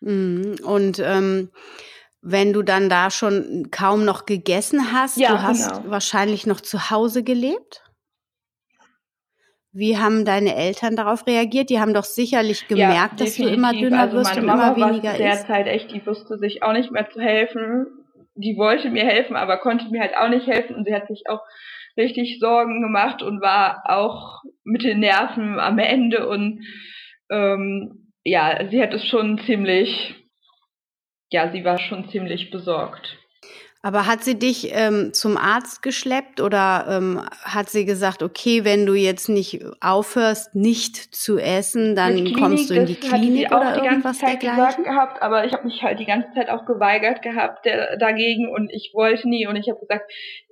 Mhm. 0.00 0.56
Und 0.64 0.98
ähm, 0.98 1.50
wenn 2.20 2.52
du 2.52 2.62
dann 2.62 2.88
da 2.88 3.10
schon 3.10 3.68
kaum 3.70 4.04
noch 4.04 4.26
gegessen 4.26 4.92
hast, 4.92 5.16
ja, 5.16 5.30
du 5.30 5.42
hast 5.42 5.72
genau. 5.72 5.90
wahrscheinlich 5.90 6.46
noch 6.46 6.60
zu 6.60 6.90
Hause 6.90 7.22
gelebt? 7.22 7.82
Wie 9.74 9.96
haben 9.96 10.26
deine 10.26 10.54
Eltern 10.54 10.96
darauf 10.96 11.26
reagiert? 11.26 11.70
Die 11.70 11.80
haben 11.80 11.94
doch 11.94 12.04
sicherlich 12.04 12.68
gemerkt, 12.68 13.20
ja, 13.20 13.24
dass 13.24 13.36
du 13.36 13.48
immer 13.48 13.72
dünner 13.72 14.00
also 14.00 14.18
wirst 14.18 14.36
und 14.36 14.44
Mama 14.44 14.72
immer 14.72 14.90
weniger 14.90 15.18
isst. 15.18 15.46
Zeit 15.46 15.66
echt, 15.66 15.92
die 15.92 16.04
wusste 16.06 16.36
sich 16.36 16.62
auch 16.62 16.74
nicht 16.74 16.90
mehr 16.90 17.08
zu 17.08 17.20
helfen. 17.20 17.86
Die 18.34 18.56
wollte 18.58 18.90
mir 18.90 19.04
helfen, 19.04 19.34
aber 19.34 19.56
konnte 19.58 19.88
mir 19.88 20.02
halt 20.02 20.16
auch 20.16 20.28
nicht 20.28 20.46
helfen 20.46 20.76
und 20.76 20.84
sie 20.84 20.94
hat 20.94 21.08
sich 21.08 21.24
auch 21.28 21.40
richtig 21.96 22.38
Sorgen 22.38 22.82
gemacht 22.82 23.22
und 23.22 23.40
war 23.40 23.82
auch 23.86 24.42
mit 24.64 24.82
den 24.82 25.00
Nerven 25.00 25.58
am 25.58 25.78
Ende 25.78 26.28
und 26.28 26.64
ähm, 27.30 28.12
ja, 28.24 28.68
sie 28.70 28.82
hat 28.82 28.92
es 28.92 29.06
schon 29.06 29.38
ziemlich, 29.40 30.14
ja, 31.30 31.50
sie 31.50 31.64
war 31.64 31.78
schon 31.78 32.08
ziemlich 32.10 32.50
besorgt. 32.50 33.18
Aber 33.84 34.06
hat 34.06 34.22
sie 34.22 34.38
dich 34.38 34.70
ähm, 34.72 35.12
zum 35.12 35.36
Arzt 35.36 35.82
geschleppt 35.82 36.40
oder 36.40 36.86
ähm, 36.88 37.20
hat 37.42 37.68
sie 37.68 37.84
gesagt, 37.84 38.22
okay, 38.22 38.64
wenn 38.64 38.86
du 38.86 38.94
jetzt 38.94 39.28
nicht 39.28 39.64
aufhörst, 39.80 40.54
nicht 40.54 40.96
zu 40.96 41.36
essen, 41.36 41.96
dann 41.96 42.14
Klinik, 42.14 42.38
kommst 42.38 42.70
du 42.70 42.74
in 42.74 42.86
die 42.86 42.94
Klinik 42.94 43.50
oder 43.50 43.72
die 43.72 43.84
irgendwas 43.84 44.20
ganze 44.20 44.20
Zeit 44.20 44.42
dergleichen? 44.42 44.84
gehabt, 44.84 45.20
aber 45.20 45.46
ich 45.46 45.52
habe 45.52 45.64
mich 45.64 45.82
halt 45.82 45.98
die 45.98 46.06
ganze 46.06 46.30
Zeit 46.32 46.48
auch 46.48 46.64
geweigert 46.64 47.22
gehabt 47.22 47.66
der, 47.66 47.96
dagegen 47.96 48.48
und 48.48 48.70
ich 48.72 48.92
wollte 48.94 49.28
nie 49.28 49.48
und 49.48 49.56
ich 49.56 49.68
habe 49.68 49.80
gesagt, 49.80 50.08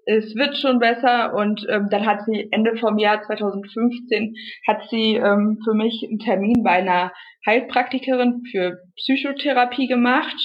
es 0.07 0.35
wird 0.35 0.59
schon 0.59 0.81
besser 0.81 1.33
und 1.35 1.65
ähm, 1.69 1.87
dann 1.89 2.07
hat 2.07 2.25
sie 2.27 2.49
Ende 2.51 2.77
vom 2.79 2.99
Jahr 2.99 3.23
2015 3.23 4.35
hat 4.67 4.89
sie 4.91 5.15
ähm, 5.15 5.61
für 5.65 5.75
mich 5.75 6.05
einen 6.09 6.19
Termin 6.19 6.65
bei 6.65 6.73
einer 6.73 7.13
Heilpraktikerin 7.47 8.43
für 8.51 8.79
Psychotherapie 8.97 9.87
gemacht 9.87 10.37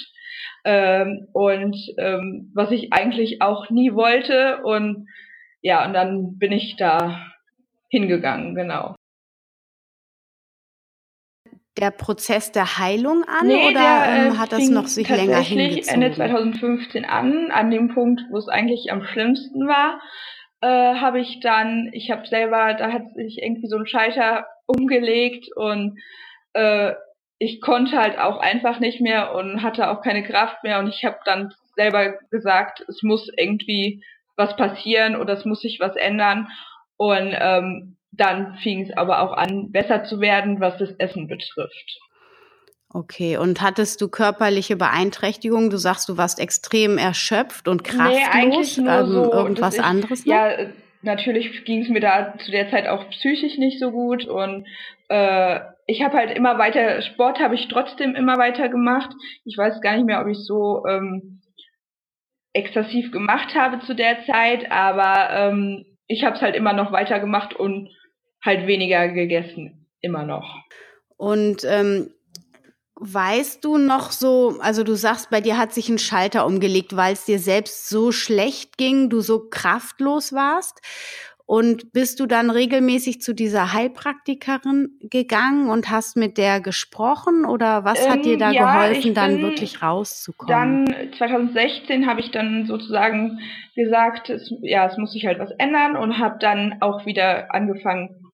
ähm, 0.66 1.28
und 1.32 1.78
ähm, 1.98 2.52
was 2.54 2.72
ich 2.72 2.92
eigentlich 2.92 3.42
auch 3.42 3.70
nie 3.70 3.94
wollte 3.94 4.64
und 4.64 5.08
ja, 5.62 5.86
und 5.86 5.94
dann 5.94 6.38
bin 6.38 6.52
ich 6.52 6.76
da 6.76 7.26
hingegangen, 7.90 8.56
genau. 8.56 8.96
Der 11.78 11.92
Prozess 11.92 12.52
der 12.52 12.78
Heilung 12.78 13.24
an 13.26 13.48
Nee, 13.48 13.68
oder 13.68 13.74
der, 13.74 14.06
äh, 14.06 14.28
ähm, 14.28 14.40
hat 14.40 14.52
das 14.52 14.70
noch 14.70 14.88
sich 14.88 15.10
länger 15.10 15.40
hingezogen? 15.40 16.02
Ende 16.04 16.16
2015 16.16 17.06
an, 17.06 17.52
an 17.52 17.70
dem 17.70 17.94
Punkt, 17.94 18.22
wo 18.32 18.38
es 18.38 18.48
eigentlich 18.48 18.92
am 18.92 19.04
schlimmsten 19.04 19.68
war, 19.68 20.00
äh, 20.62 20.96
habe 20.96 21.20
ich 21.20 21.42
dann, 21.42 21.90
ich 21.94 22.12
habe 22.12 22.26
selber, 22.28 22.74
da 22.74 22.92
hat 22.92 23.14
sich 23.14 23.40
irgendwie 23.42 23.68
so 23.68 23.78
ein 23.78 23.88
Schalter 23.88 24.48
umgelegt 24.66 25.50
und 25.56 26.00
äh, 26.54 26.94
ich 27.38 27.62
konnte 27.62 27.98
halt 27.98 28.18
auch 28.18 28.38
einfach 28.40 28.80
nicht 28.80 29.02
mehr 29.02 29.36
und 29.36 29.62
hatte 29.62 29.90
auch 29.90 30.02
keine 30.02 30.24
Kraft 30.24 30.64
mehr 30.64 30.80
und 30.80 30.88
ich 30.88 31.04
habe 31.04 31.18
dann 31.26 31.54
selber 31.76 32.14
gesagt, 32.32 32.84
es 32.88 33.04
muss 33.04 33.30
irgendwie 33.38 34.04
was 34.38 34.56
passieren 34.56 35.16
oder 35.16 35.34
es 35.34 35.46
muss 35.46 35.62
sich 35.62 35.80
was 35.80 35.96
ändern 35.96 36.48
und 36.98 37.36
ähm, 37.38 37.98
dann 38.12 38.58
fing 38.58 38.84
es 38.84 38.96
aber 38.96 39.22
auch 39.22 39.34
an, 39.34 39.72
besser 39.72 40.06
zu 40.06 40.22
werden, 40.22 40.62
was 40.62 40.78
das 40.78 40.92
Essen 40.98 41.28
betrifft. 41.28 42.00
Okay, 42.90 43.36
und 43.36 43.62
hattest 43.62 44.00
du 44.00 44.08
körperliche 44.08 44.78
Beeinträchtigungen? 44.78 45.70
Du 45.70 45.76
sagst, 45.76 46.08
du 46.08 46.16
warst 46.16 46.40
extrem 46.40 46.98
erschöpft 46.98 47.68
und 47.68 47.84
kraftlos. 47.84 48.18
Nee, 48.18 48.26
eigentlich 48.32 48.78
nur 48.78 48.92
ähm, 48.94 49.08
so, 49.08 49.34
irgendwas 49.34 49.76
ich, 49.76 49.84
anderes 49.84 50.26
noch? 50.26 50.34
Ja, 50.34 50.48
äh, 50.52 50.70
natürlich 51.02 51.66
ging 51.66 51.82
es 51.82 51.90
mir 51.90 52.00
da 52.00 52.36
zu 52.38 52.52
der 52.52 52.70
Zeit 52.72 52.88
auch 52.88 53.10
psychisch 53.10 53.58
nicht 53.58 53.82
so 53.82 53.92
gut 53.92 54.26
und 54.26 54.66
äh, 55.10 55.60
ich 55.88 56.02
habe 56.02 56.18
halt 56.18 56.36
immer 56.36 56.58
weiter 56.58 57.02
Sport 57.02 57.40
habe 57.40 57.56
ich 57.56 57.68
trotzdem 57.68 58.16
immer 58.16 58.38
weiter 58.38 58.70
gemacht. 58.70 59.12
Ich 59.44 59.58
weiß 59.58 59.82
gar 59.82 59.96
nicht 59.96 60.06
mehr, 60.06 60.22
ob 60.22 60.28
ich 60.28 60.40
so 60.40 60.86
ähm, 60.88 61.42
exzessiv 62.54 63.12
gemacht 63.12 63.54
habe 63.54 63.86
zu 63.86 63.94
der 63.94 64.26
Zeit, 64.26 64.72
aber 64.72 65.30
ähm, 65.32 65.86
ich 66.08 66.24
habe 66.24 66.36
es 66.36 66.42
halt 66.42 66.56
immer 66.56 66.74
noch 66.74 66.92
weiter 66.92 67.20
gemacht 67.20 67.54
und 67.54 67.90
halt 68.44 68.68
weniger 68.68 69.10
gegessen, 69.10 69.88
immer 70.02 70.24
noch. 70.24 70.56
Und 71.18 71.64
ähm, 71.66 72.12
weißt 72.96 73.64
du 73.64 73.78
noch 73.78 74.12
so, 74.12 74.58
also 74.60 74.84
du 74.84 74.96
sagst, 74.96 75.30
bei 75.30 75.42
dir 75.42 75.58
hat 75.58 75.74
sich 75.74 75.90
ein 75.90 75.98
Schalter 75.98 76.46
umgelegt, 76.46 76.96
weil 76.96 77.14
es 77.14 77.26
dir 77.26 77.40
selbst 77.40 77.90
so 77.90 78.12
schlecht 78.12 78.78
ging, 78.78 79.10
du 79.10 79.22
so 79.22 79.50
kraftlos 79.50 80.34
warst. 80.34 80.82
Und 81.48 81.94
bist 81.94 82.20
du 82.20 82.26
dann 82.26 82.50
regelmäßig 82.50 83.22
zu 83.22 83.36
dieser 83.36 83.72
Heilpraktikerin 83.72 84.98
gegangen 85.02 85.70
und 85.70 85.92
hast 85.92 86.18
mit 86.18 86.40
der 86.40 86.60
gesprochen 86.60 87.46
oder 87.46 87.86
was 87.86 88.10
hat 88.10 88.26
dir 88.26 88.34
Ähm, 88.34 88.40
da 88.40 88.52
ja, 88.52 88.88
geholfen, 88.88 89.14
dann 89.14 89.42
wirklich 89.42 89.84
rauszukommen? 89.84 90.88
Dann 90.88 91.12
2016 91.18 92.08
habe 92.08 92.20
ich 92.20 92.32
dann 92.32 92.66
sozusagen 92.66 93.40
gesagt, 93.76 94.32
es, 94.32 94.52
ja, 94.62 94.88
es 94.88 94.98
muss 94.98 95.12
sich 95.12 95.28
halt 95.28 95.38
was 95.38 95.52
ändern 95.60 95.96
und 95.96 96.18
habe 96.18 96.38
dann 96.40 96.78
auch 96.82 97.06
wieder 97.06 97.54
angefangen, 97.54 98.26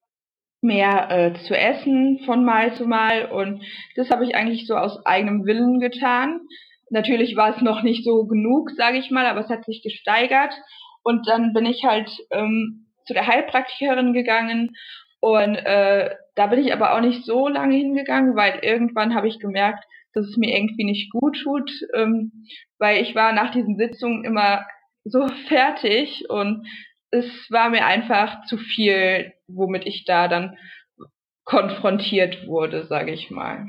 mehr 0.62 1.10
äh, 1.10 1.34
zu 1.48 1.58
essen 1.58 2.20
von 2.26 2.46
Mal 2.46 2.76
zu 2.76 2.86
Mal 2.86 3.26
und 3.26 3.64
das 3.96 4.10
habe 4.10 4.24
ich 4.24 4.36
eigentlich 4.36 4.68
so 4.68 4.76
aus 4.76 5.06
eigenem 5.06 5.46
Willen 5.46 5.80
getan. 5.80 6.40
Natürlich 6.92 7.36
war 7.36 7.56
es 7.56 7.62
noch 7.62 7.82
nicht 7.84 8.06
so 8.06 8.26
genug, 8.26 8.70
sage 8.78 9.00
ich 9.00 9.12
mal, 9.12 9.26
aber 9.26 9.42
es 9.42 9.50
hat 9.50 9.66
sich 9.66 9.82
gesteigert 9.82 10.54
und 11.04 11.28
dann 11.28 11.54
bin 11.54 11.66
ich 11.66 11.84
halt 11.84 12.10
ähm, 12.30 12.86
zu 13.06 13.14
der 13.14 13.28
Heilpraktikerin 13.28 14.14
gegangen 14.14 14.76
und 15.22 15.56
äh, 15.56 16.16
da 16.36 16.48
bin 16.48 16.60
ich 16.60 16.74
aber 16.74 16.96
auch 16.96 17.02
nicht 17.02 17.26
so 17.26 17.48
lange 17.48 17.76
hingegangen, 17.76 18.36
weil 18.36 18.60
irgendwann 18.64 19.14
habe 19.14 19.28
ich 19.28 19.40
gemerkt, 19.40 19.86
dass 20.14 20.26
es 20.26 20.36
mir 20.36 20.54
irgendwie 20.54 20.84
nicht 20.84 21.12
gut 21.12 21.40
tut, 21.44 21.72
ähm, 21.94 22.32
weil 22.80 23.02
ich 23.02 23.14
war 23.14 23.32
nach 23.32 23.52
diesen 23.52 23.78
Sitzungen 23.78 24.26
immer 24.26 24.66
so 25.04 25.28
fertig 25.48 26.26
und 26.30 26.66
es 27.12 27.26
war 27.50 27.70
mir 27.70 27.86
einfach 27.86 28.44
zu 28.46 28.58
viel, 28.58 29.32
womit 29.48 29.86
ich 29.86 30.06
da 30.06 30.28
dann 30.28 30.58
konfrontiert 31.44 32.48
wurde, 32.48 32.88
sage 32.88 33.12
ich 33.12 33.30
mal. 33.30 33.68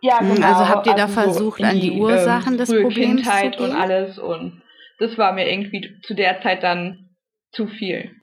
Ja, 0.00 0.20
Hm, 0.20 0.34
genau. 0.34 0.46
also 0.46 0.68
habt 0.68 0.86
ihr 0.86 0.94
da 0.94 1.08
so 1.08 1.14
versucht, 1.14 1.60
in 1.60 1.66
an 1.66 1.80
die 1.80 1.92
Ursachen 1.92 2.56
des 2.56 2.68
frühe 2.68 2.82
Problems 2.82 3.22
zu 3.22 3.30
Kindheit 3.30 3.58
und 3.58 3.70
gehen? 3.70 3.80
alles 3.80 4.18
und 4.18 4.62
das 4.98 5.18
war 5.18 5.32
mir 5.32 5.50
irgendwie 5.50 5.98
zu 6.02 6.14
der 6.14 6.40
Zeit 6.42 6.62
dann 6.62 7.16
zu 7.50 7.66
viel. 7.66 8.14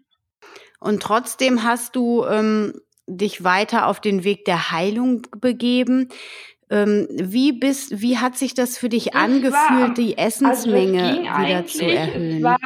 Und 0.80 1.02
trotzdem 1.04 1.64
hast 1.64 1.96
du 1.96 2.26
ähm, 2.26 2.74
dich 3.08 3.44
weiter 3.44 3.88
auf 3.88 4.00
den 4.00 4.24
Weg 4.24 4.46
der 4.46 4.72
Heilung 4.72 5.24
begeben. 5.40 6.10
Ähm, 6.72 7.08
wie 7.12 7.52
bist, 7.52 8.00
wie 8.00 8.20
hat 8.20 8.38
sich 8.38 8.54
das 8.54 8.78
für 8.78 8.90
dich 8.90 9.14
war 9.16 9.24
angefühlt, 9.24 9.90
am- 9.90 9.94
die 9.96 10.18
Also 10.18 10.28
Essensmenge 10.28 11.14
ging 11.14 11.24
wieder 11.24 11.66
zu 11.66 11.84
erhöhen? 11.84 12.38
Es 12.38 12.44
war 12.44 12.58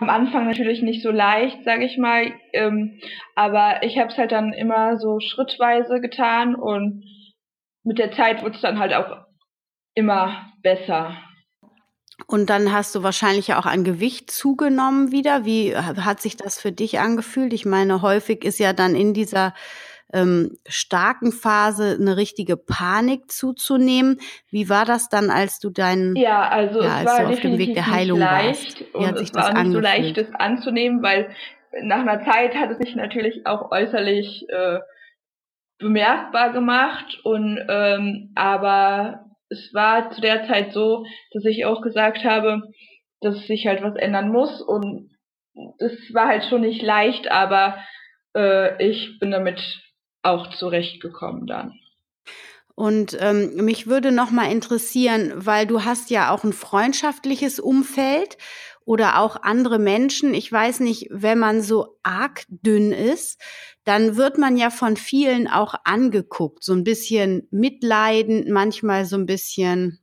am 0.00 0.08
Anfang 0.08 0.46
natürlich 0.46 0.80
nicht 0.80 1.02
so 1.02 1.10
leicht, 1.10 1.62
sage 1.64 1.84
ich 1.84 1.98
mal, 1.98 2.32
ähm, 2.54 2.98
aber 3.34 3.82
ich 3.82 3.98
habe 3.98 4.08
es 4.10 4.16
halt 4.16 4.32
dann 4.32 4.54
immer 4.54 4.96
so 4.98 5.20
schrittweise 5.20 6.00
getan 6.00 6.54
und 6.54 7.04
mit 7.84 7.98
der 7.98 8.12
Zeit 8.12 8.42
wurde 8.42 8.54
es 8.54 8.62
dann 8.62 8.78
halt 8.78 8.94
auch 8.94 9.18
immer 9.94 10.50
besser. 10.62 11.16
Und 12.26 12.50
dann 12.50 12.72
hast 12.72 12.94
du 12.94 13.02
wahrscheinlich 13.02 13.54
auch 13.54 13.66
an 13.66 13.84
Gewicht 13.84 14.30
zugenommen 14.30 15.12
wieder. 15.12 15.44
Wie 15.44 15.76
hat 15.76 16.20
sich 16.20 16.36
das 16.36 16.60
für 16.60 16.72
dich 16.72 16.98
angefühlt? 16.98 17.52
Ich 17.52 17.64
meine, 17.64 18.02
häufig 18.02 18.44
ist 18.44 18.58
ja 18.58 18.72
dann 18.72 18.94
in 18.94 19.14
dieser 19.14 19.54
ähm, 20.12 20.58
starken 20.66 21.32
Phase 21.32 21.96
eine 21.98 22.16
richtige 22.16 22.56
Panik 22.56 23.30
zuzunehmen. 23.30 24.18
Wie 24.50 24.68
war 24.68 24.84
das 24.84 25.08
dann, 25.08 25.30
als 25.30 25.58
du 25.58 25.70
deinen 25.70 26.16
Ja, 26.16 26.48
also 26.48 26.82
Ja, 26.82 27.00
es 27.00 27.06
als 27.06 27.06
war 27.06 27.26
du 27.26 27.32
auf 27.32 27.40
dem 27.40 27.58
Weg 27.58 27.74
der 27.74 27.86
Heilung 27.90 28.18
leicht 28.18 28.80
warst. 28.80 28.92
Wie 28.92 28.96
und 28.98 29.06
hat 29.06 29.18
sich 29.18 29.28
es 29.30 29.34
war 29.34 29.52
nicht 29.54 29.72
so 29.72 29.78
angefühlt? 29.78 29.84
leicht, 29.84 30.16
das 30.18 30.34
anzunehmen, 30.34 31.02
weil 31.02 31.30
nach 31.82 32.00
einer 32.00 32.22
Zeit 32.24 32.54
hat 32.54 32.70
es 32.70 32.78
sich 32.78 32.94
natürlich 32.94 33.46
auch 33.46 33.70
äußerlich 33.70 34.46
äh, 34.50 34.80
bemerkbar 35.78 36.52
gemacht 36.52 37.20
und 37.24 37.58
ähm, 37.68 38.32
aber 38.34 39.31
es 39.52 39.72
war 39.74 40.10
zu 40.12 40.20
der 40.20 40.46
Zeit 40.46 40.72
so, 40.72 41.04
dass 41.32 41.44
ich 41.44 41.64
auch 41.64 41.82
gesagt 41.82 42.24
habe, 42.24 42.62
dass 43.20 43.46
sich 43.46 43.66
halt 43.66 43.82
was 43.82 43.94
ändern 43.96 44.30
muss 44.32 44.60
und 44.60 45.10
es 45.78 45.92
war 46.14 46.28
halt 46.28 46.44
schon 46.46 46.62
nicht 46.62 46.82
leicht, 46.82 47.30
aber 47.30 47.78
äh, 48.34 48.82
ich 48.84 49.18
bin 49.20 49.30
damit 49.30 49.60
auch 50.22 50.50
zurechtgekommen 50.54 51.46
dann. 51.46 51.74
Und 52.74 53.16
ähm, 53.20 53.56
mich 53.56 53.86
würde 53.86 54.12
noch 54.12 54.30
mal 54.30 54.50
interessieren, 54.50 55.32
weil 55.34 55.66
du 55.66 55.84
hast 55.84 56.08
ja 56.10 56.30
auch 56.30 56.42
ein 56.42 56.54
freundschaftliches 56.54 57.60
Umfeld 57.60 58.38
oder 58.84 59.20
auch 59.20 59.36
andere 59.42 59.78
Menschen. 59.78 60.32
Ich 60.32 60.50
weiß 60.50 60.80
nicht, 60.80 61.08
wenn 61.10 61.38
man 61.38 61.60
so 61.60 61.98
arg 62.02 62.44
dünn 62.48 62.92
ist, 62.92 63.40
dann 63.84 64.16
wird 64.16 64.38
man 64.38 64.56
ja 64.56 64.70
von 64.70 64.96
vielen 64.96 65.48
auch 65.48 65.74
angeguckt, 65.84 66.62
so 66.62 66.72
ein 66.72 66.84
bisschen 66.84 67.48
mitleidend, 67.50 68.48
manchmal 68.48 69.04
so 69.04 69.16
ein 69.16 69.26
bisschen 69.26 69.98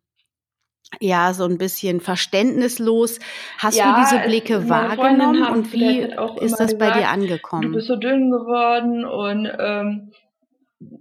ja, 1.00 1.34
so 1.34 1.46
ein 1.46 1.60
bisschen 1.60 2.00
verständnislos. 2.02 3.20
Hast 3.60 3.78
Ja, 3.78 3.94
du 3.96 4.02
diese 4.02 4.20
es- 4.22 4.26
Blicke 4.26 4.70
wahrgenommen 4.70 5.44
und 5.46 5.72
wie 5.72 6.00
ist 6.44 6.60
das 6.60 6.78
bei 6.80 6.88
dir 6.88 6.94
gesagt, 7.02 7.16
Du 7.16 7.22
angekommen? 7.22 7.72
bist 7.74 7.88
so 7.88 7.96
dünn 7.96 8.32
geworden 8.32 9.06
und 9.06 9.48
ähm, 9.60 10.12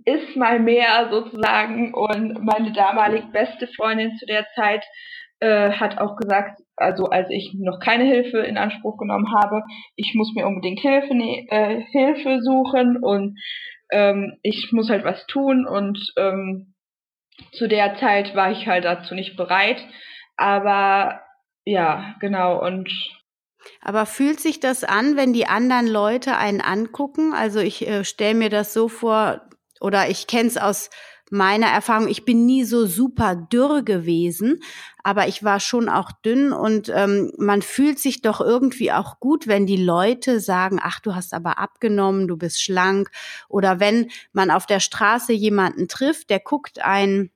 isst 0.05 0.37
mal 0.37 0.61
mehr 0.61 1.09
sozusagen. 1.11 1.95
Und 1.95 2.45
meine 2.45 2.73
damalig 2.73 3.25
beste 3.33 3.67
Freundin 3.69 4.17
zu 4.19 4.27
der 4.27 4.47
Zeit 4.55 4.85
äh, 5.41 5.71
hat 5.71 5.99
auch 5.99 6.17
gesagt, 6.17 6.61
also 6.77 7.07
als 7.07 7.29
ich 7.31 7.55
noch 7.55 7.81
keine 7.81 8.05
Hilfe 8.05 8.39
in 8.39 8.57
Anspruch 8.57 8.99
genommen 8.99 9.33
habe, 9.33 9.63
ich 9.97 10.15
muss 10.15 10.33
mir 10.35 10.47
unbedingt 10.47 10.81
Hilfe, 10.81 11.15
ne 11.15 11.47
äh, 11.49 11.83
Hilfe 11.91 12.41
suchen 12.43 12.97
und 13.03 13.39
ähm, 13.91 14.39
ich 14.43 14.71
muss 14.73 14.91
halt 14.91 15.05
was 15.05 15.27
tun 15.27 15.67
und 15.67 15.99
ähm, 16.17 16.75
zu 17.53 17.69
der 17.69 17.97
Zeit 17.97 18.35
war 18.35 18.51
ich 18.51 18.67
halt 18.67 18.85
dazu 18.85 19.15
nicht 19.15 19.37
bereit. 19.37 19.81
Aber 20.37 21.21
ja, 21.65 22.15
genau 22.21 22.65
und 22.65 22.91
Aber 23.83 24.07
fühlt 24.07 24.41
sich 24.41 24.61
das 24.61 24.85
an, 24.85 25.17
wenn 25.17 25.33
die 25.33 25.47
anderen 25.47 25.87
Leute 25.87 26.37
einen 26.37 26.61
angucken? 26.61 27.35
Also 27.35 27.61
ich 27.61 27.87
äh, 27.87 28.05
stelle 28.05 28.35
mir 28.35 28.51
das 28.51 28.73
so 28.73 28.89
vor, 28.89 29.43
oder 29.81 30.09
ich 30.09 30.27
kenne 30.27 30.49
es 30.49 30.57
aus 30.57 30.91
meiner 31.31 31.67
Erfahrung, 31.67 32.09
ich 32.09 32.25
bin 32.25 32.47
nie 32.47 32.65
so 32.65 32.87
super 32.87 33.37
dürr 33.37 33.83
gewesen, 33.83 34.63
aber 35.03 35.29
ich 35.29 35.43
war 35.43 35.61
schon 35.61 35.89
auch 35.89 36.13
dünn 36.13 36.53
und 36.53 36.91
ähm, 36.95 37.33
man 37.39 37.63
fühlt 37.63 37.99
sich 37.99 38.23
doch 38.23 38.41
irgendwie 38.41 38.93
auch 38.93 39.21
gut, 39.21 39.47
wenn 39.47 39.67
die 39.67 39.83
Leute 39.83 40.41
sagen, 40.41 40.79
ach, 40.83 41.01
du 41.01 41.15
hast 41.15 41.35
aber 41.35 41.59
abgenommen, 41.59 42.29
du 42.29 42.37
bist 42.37 42.63
schlank. 42.63 43.11
Oder 43.49 43.81
wenn 43.81 44.11
man 44.33 44.51
auf 44.51 44.67
der 44.67 44.81
Straße 44.81 45.33
jemanden 45.33 45.89
trifft, 45.89 46.31
der 46.31 46.41
guckt 46.41 46.83
einen 46.85 47.31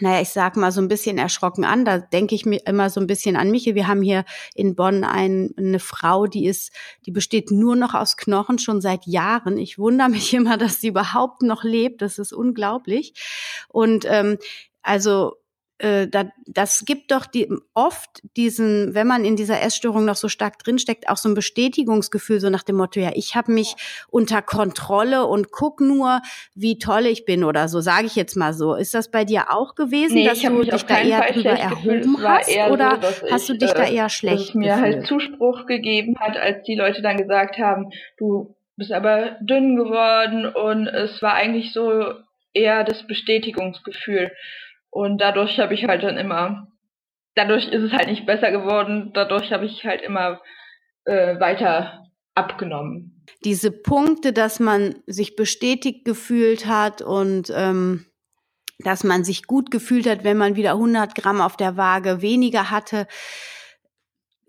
naja, 0.00 0.20
ich 0.20 0.30
sag 0.30 0.56
mal 0.56 0.72
so 0.72 0.80
ein 0.80 0.88
bisschen 0.88 1.18
erschrocken 1.18 1.64
an. 1.64 1.84
Da 1.84 1.98
denke 1.98 2.34
ich 2.34 2.44
mir 2.44 2.60
immer 2.66 2.90
so 2.90 3.00
ein 3.00 3.06
bisschen 3.06 3.36
an 3.36 3.50
mich. 3.50 3.66
Wir 3.66 3.86
haben 3.86 4.02
hier 4.02 4.24
in 4.54 4.74
Bonn 4.74 5.04
ein, 5.04 5.50
eine 5.56 5.78
Frau, 5.78 6.26
die 6.26 6.46
ist, 6.46 6.72
die 7.06 7.12
besteht 7.12 7.50
nur 7.50 7.76
noch 7.76 7.94
aus 7.94 8.16
Knochen 8.16 8.58
schon 8.58 8.80
seit 8.80 9.06
Jahren. 9.06 9.58
Ich 9.58 9.78
wundere 9.78 10.08
mich 10.08 10.34
immer, 10.34 10.56
dass 10.56 10.80
sie 10.80 10.88
überhaupt 10.88 11.42
noch 11.42 11.62
lebt. 11.62 12.02
Das 12.02 12.18
ist 12.18 12.32
unglaublich. 12.32 13.14
Und 13.68 14.04
ähm, 14.08 14.38
also 14.82 15.36
äh, 15.82 16.06
da, 16.06 16.30
das 16.46 16.84
gibt 16.84 17.10
doch 17.10 17.26
die, 17.26 17.48
oft 17.74 18.22
diesen, 18.36 18.94
wenn 18.94 19.06
man 19.06 19.24
in 19.24 19.34
dieser 19.34 19.60
Essstörung 19.60 20.04
noch 20.04 20.14
so 20.14 20.28
stark 20.28 20.58
drinsteckt, 20.58 21.08
auch 21.08 21.16
so 21.16 21.28
ein 21.28 21.34
Bestätigungsgefühl, 21.34 22.38
so 22.38 22.50
nach 22.50 22.62
dem 22.62 22.76
Motto, 22.76 23.00
ja, 23.00 23.10
ich 23.14 23.34
habe 23.34 23.50
mich 23.50 23.74
unter 24.08 24.42
Kontrolle 24.42 25.26
und 25.26 25.50
guck 25.50 25.80
nur, 25.80 26.22
wie 26.54 26.78
toll 26.78 27.06
ich 27.06 27.24
bin 27.24 27.42
oder 27.42 27.66
so, 27.66 27.80
sage 27.80 28.06
ich 28.06 28.14
jetzt 28.14 28.36
mal 28.36 28.54
so. 28.54 28.74
Ist 28.74 28.94
das 28.94 29.10
bei 29.10 29.24
dir 29.24 29.50
auch 29.50 29.74
gewesen, 29.74 30.14
nee, 30.14 30.26
dass 30.26 30.40
du 30.40 30.62
dich 30.62 30.84
da 30.84 31.00
eher 31.00 31.32
drüber 31.32 31.50
erhoben 31.50 32.22
hast? 32.22 32.50
Oder 32.70 32.98
so, 33.02 33.26
hast 33.30 33.48
du 33.48 33.54
dich 33.54 33.70
äh, 33.70 33.74
da 33.74 33.84
eher 33.84 34.08
schlecht 34.08 34.50
dass 34.50 34.54
mir 34.54 34.80
halt 34.80 35.06
Zuspruch 35.06 35.66
gegeben 35.66 36.14
hat, 36.20 36.36
als 36.36 36.62
die 36.62 36.76
Leute 36.76 37.02
dann 37.02 37.16
gesagt 37.16 37.58
haben, 37.58 37.90
du 38.18 38.54
bist 38.76 38.92
aber 38.92 39.36
dünn 39.40 39.74
geworden 39.76 40.46
und 40.46 40.86
es 40.86 41.20
war 41.22 41.34
eigentlich 41.34 41.72
so 41.72 42.04
eher 42.54 42.84
das 42.84 43.06
Bestätigungsgefühl. 43.06 44.30
Und 44.92 45.22
dadurch 45.22 45.58
habe 45.58 45.72
ich 45.72 45.84
halt 45.84 46.02
dann 46.02 46.18
immer, 46.18 46.68
dadurch 47.34 47.66
ist 47.66 47.82
es 47.82 47.92
halt 47.92 48.08
nicht 48.08 48.26
besser 48.26 48.52
geworden, 48.52 49.10
dadurch 49.14 49.50
habe 49.50 49.64
ich 49.64 49.86
halt 49.86 50.02
immer 50.02 50.42
äh, 51.06 51.40
weiter 51.40 52.04
abgenommen. 52.34 53.24
Diese 53.42 53.72
Punkte, 53.72 54.34
dass 54.34 54.60
man 54.60 54.96
sich 55.06 55.34
bestätigt 55.34 56.04
gefühlt 56.04 56.66
hat 56.66 57.00
und 57.00 57.50
ähm, 57.56 58.04
dass 58.80 59.02
man 59.02 59.24
sich 59.24 59.46
gut 59.46 59.70
gefühlt 59.70 60.06
hat, 60.06 60.24
wenn 60.24 60.36
man 60.36 60.56
wieder 60.56 60.72
100 60.72 61.14
Gramm 61.14 61.40
auf 61.40 61.56
der 61.56 61.78
Waage 61.78 62.20
weniger 62.20 62.70
hatte, 62.70 63.06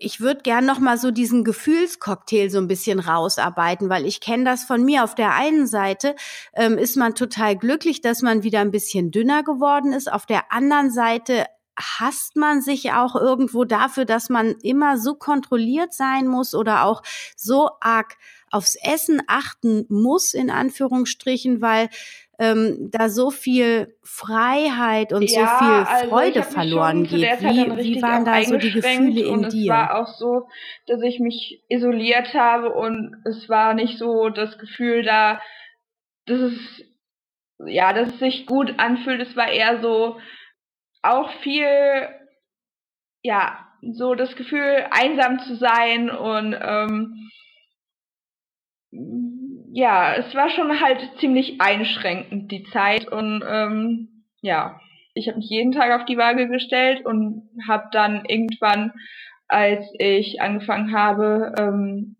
ich 0.03 0.19
würde 0.19 0.41
gern 0.41 0.65
noch 0.65 0.79
mal 0.79 0.97
so 0.97 1.11
diesen 1.11 1.43
Gefühlscocktail 1.43 2.49
so 2.49 2.57
ein 2.57 2.67
bisschen 2.67 2.99
rausarbeiten, 2.99 3.89
weil 3.89 4.05
ich 4.05 4.19
kenne 4.21 4.43
das 4.43 4.63
von 4.63 4.83
mir. 4.83 5.03
Auf 5.03 5.15
der 5.15 5.33
einen 5.33 5.67
Seite 5.67 6.15
ähm, 6.53 6.77
ist 6.77 6.97
man 6.97 7.15
total 7.15 7.55
glücklich, 7.55 8.01
dass 8.01 8.21
man 8.21 8.43
wieder 8.43 8.59
ein 8.59 8.71
bisschen 8.71 9.11
dünner 9.11 9.43
geworden 9.43 9.93
ist. 9.93 10.11
Auf 10.11 10.25
der 10.25 10.51
anderen 10.51 10.91
Seite 10.91 11.45
hasst 11.77 12.35
man 12.35 12.61
sich 12.61 12.91
auch 12.91 13.15
irgendwo 13.15 13.63
dafür, 13.63 14.05
dass 14.05 14.29
man 14.29 14.55
immer 14.61 14.97
so 14.97 15.15
kontrolliert 15.15 15.93
sein 15.93 16.27
muss 16.27 16.53
oder 16.53 16.83
auch 16.83 17.01
so 17.35 17.71
arg 17.81 18.15
aufs 18.53 18.75
Essen 18.75 19.21
achten 19.27 19.85
muss, 19.89 20.33
in 20.33 20.49
Anführungsstrichen, 20.49 21.61
weil 21.61 21.89
ähm, 22.39 22.89
da 22.91 23.09
so 23.09 23.29
viel 23.29 23.95
Freiheit 24.03 25.13
und 25.13 25.29
ja, 25.29 25.57
so 25.59 25.65
viel 25.65 25.73
also 25.73 26.09
Freude 26.09 26.39
also 26.39 26.51
verloren 26.51 27.03
geht. 27.03 27.41
Wie, 27.41 27.95
wie 27.95 28.01
waren 28.01 28.25
da 28.25 28.41
so 28.43 28.57
die 28.57 28.71
Gefühle 28.71 29.21
in 29.21 29.49
dir? 29.49 29.63
Es 29.63 29.69
war 29.69 29.99
auch 29.99 30.07
so, 30.07 30.47
dass 30.87 31.01
ich 31.01 31.19
mich 31.19 31.63
isoliert 31.69 32.33
habe 32.33 32.73
und 32.73 33.15
es 33.25 33.49
war 33.49 33.73
nicht 33.73 33.97
so 33.97 34.29
das 34.29 34.57
Gefühl 34.57 35.03
da, 35.03 35.39
dass 36.25 36.39
es 36.39 36.83
ja, 37.65 37.93
dass 37.93 38.09
es 38.09 38.19
sich 38.19 38.45
gut 38.45 38.73
anfühlt. 38.77 39.21
Es 39.21 39.35
war 39.35 39.49
eher 39.49 39.81
so 39.81 40.19
auch 41.01 41.31
viel, 41.41 42.09
ja, 43.21 43.67
so 43.81 44.15
das 44.15 44.35
Gefühl, 44.35 44.87
einsam 44.91 45.39
zu 45.39 45.55
sein 45.55 46.09
und 46.09 46.57
ähm, 46.59 47.29
ja, 49.73 50.13
es 50.15 50.35
war 50.35 50.49
schon 50.49 50.79
halt 50.79 50.99
ziemlich 51.19 51.59
einschränkend, 51.59 52.51
die 52.51 52.63
Zeit. 52.71 53.07
Und 53.07 53.43
ähm, 53.47 54.25
ja, 54.41 54.79
ich 55.15 55.27
habe 55.27 55.37
mich 55.37 55.49
jeden 55.49 55.71
Tag 55.71 55.99
auf 55.99 56.05
die 56.05 56.17
Waage 56.17 56.47
gestellt 56.47 57.05
und 57.05 57.49
habe 57.67 57.89
dann 57.91 58.23
irgendwann, 58.25 58.91
als 59.47 59.83
ich 59.97 60.41
angefangen 60.41 60.95
habe, 60.95 61.53
ähm, 61.57 62.15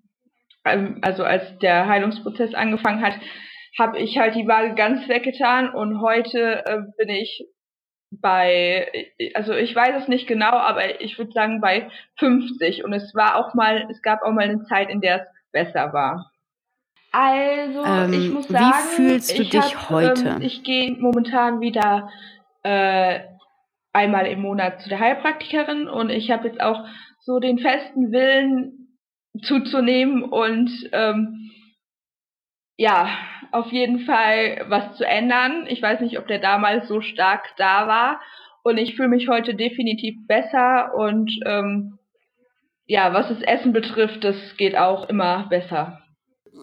ähm, 0.66 1.00
also 1.02 1.24
als 1.24 1.58
der 1.60 1.88
Heilungsprozess 1.88 2.54
angefangen 2.56 3.04
hat, 3.04 3.20
habe 3.78 4.00
ich 4.00 4.18
halt 4.18 4.36
die 4.36 4.48
Waage 4.48 4.76
ganz 4.76 5.08
weggetan 5.08 5.70
und 5.70 6.02
heute 6.02 6.66
äh, 6.66 6.82
bin 6.98 7.10
ich 7.10 7.48
bei, 8.12 9.10
also 9.34 9.54
ich 9.54 9.76
weiß 9.76 10.04
es 10.04 10.08
nicht 10.08 10.28
genau, 10.28 10.52
aber 10.52 11.02
ich 11.02 11.18
würde 11.18 11.32
sagen 11.32 11.62
bei 11.62 11.90
50 12.18 12.84
und 12.84 12.94
es 12.94 13.14
war 13.16 13.36
auch 13.36 13.54
mal, 13.54 13.88
es 13.90 14.02
gab 14.02 14.22
auch 14.22 14.32
mal 14.32 14.44
eine 14.44 14.64
Zeit, 14.64 14.90
in 14.90 15.02
der 15.02 15.22
es 15.22 15.28
besser 15.52 15.94
war. 15.94 16.33
Also, 17.14 17.86
ähm, 17.86 18.12
ich 18.12 18.32
muss 18.32 18.48
sagen, 18.48 18.66
wie 18.66 18.96
fühlst 18.96 19.38
du 19.38 19.44
dich 19.44 19.76
hab, 19.76 19.90
heute? 19.92 20.30
Ähm, 20.30 20.42
ich 20.42 20.64
gehe 20.64 20.98
momentan 21.00 21.62
wieder 21.62 22.10
äh, 22.64 23.20
einmal 23.94 24.26
im 24.26 24.42
Monat 24.42 24.82
zu 24.82 24.90
der 24.90 25.00
Heilpraktikerin 25.00 25.88
und 25.88 26.10
ich 26.10 26.32
habe 26.32 26.48
jetzt 26.48 26.60
auch 26.60 26.84
so 27.20 27.40
den 27.40 27.60
festen 27.60 28.12
Willen 28.12 28.98
zuzunehmen 29.44 30.24
und 30.24 30.72
ähm, 30.92 31.52
ja, 32.78 33.10
auf 33.52 33.72
jeden 33.72 34.00
Fall 34.00 34.66
was 34.70 34.98
zu 34.98 35.06
ändern. 35.06 35.68
Ich 35.68 35.84
weiß 35.84 36.00
nicht, 36.00 36.18
ob 36.18 36.28
der 36.28 36.40
damals 36.40 36.88
so 36.88 37.02
stark 37.02 37.56
da 37.58 37.88
war 37.88 38.22
und 38.64 38.80
ich 38.80 38.96
fühle 38.96 39.10
mich 39.10 39.28
heute 39.30 39.54
definitiv 39.54 40.16
besser 40.26 40.96
und 40.96 41.32
ähm, 41.46 42.00
ja, 42.88 43.14
was 43.14 43.28
das 43.28 43.44
Essen 43.44 43.72
betrifft, 43.72 44.24
das 44.24 44.58
geht 44.58 44.76
auch 44.76 45.08
immer 45.10 45.46
besser. 45.50 46.03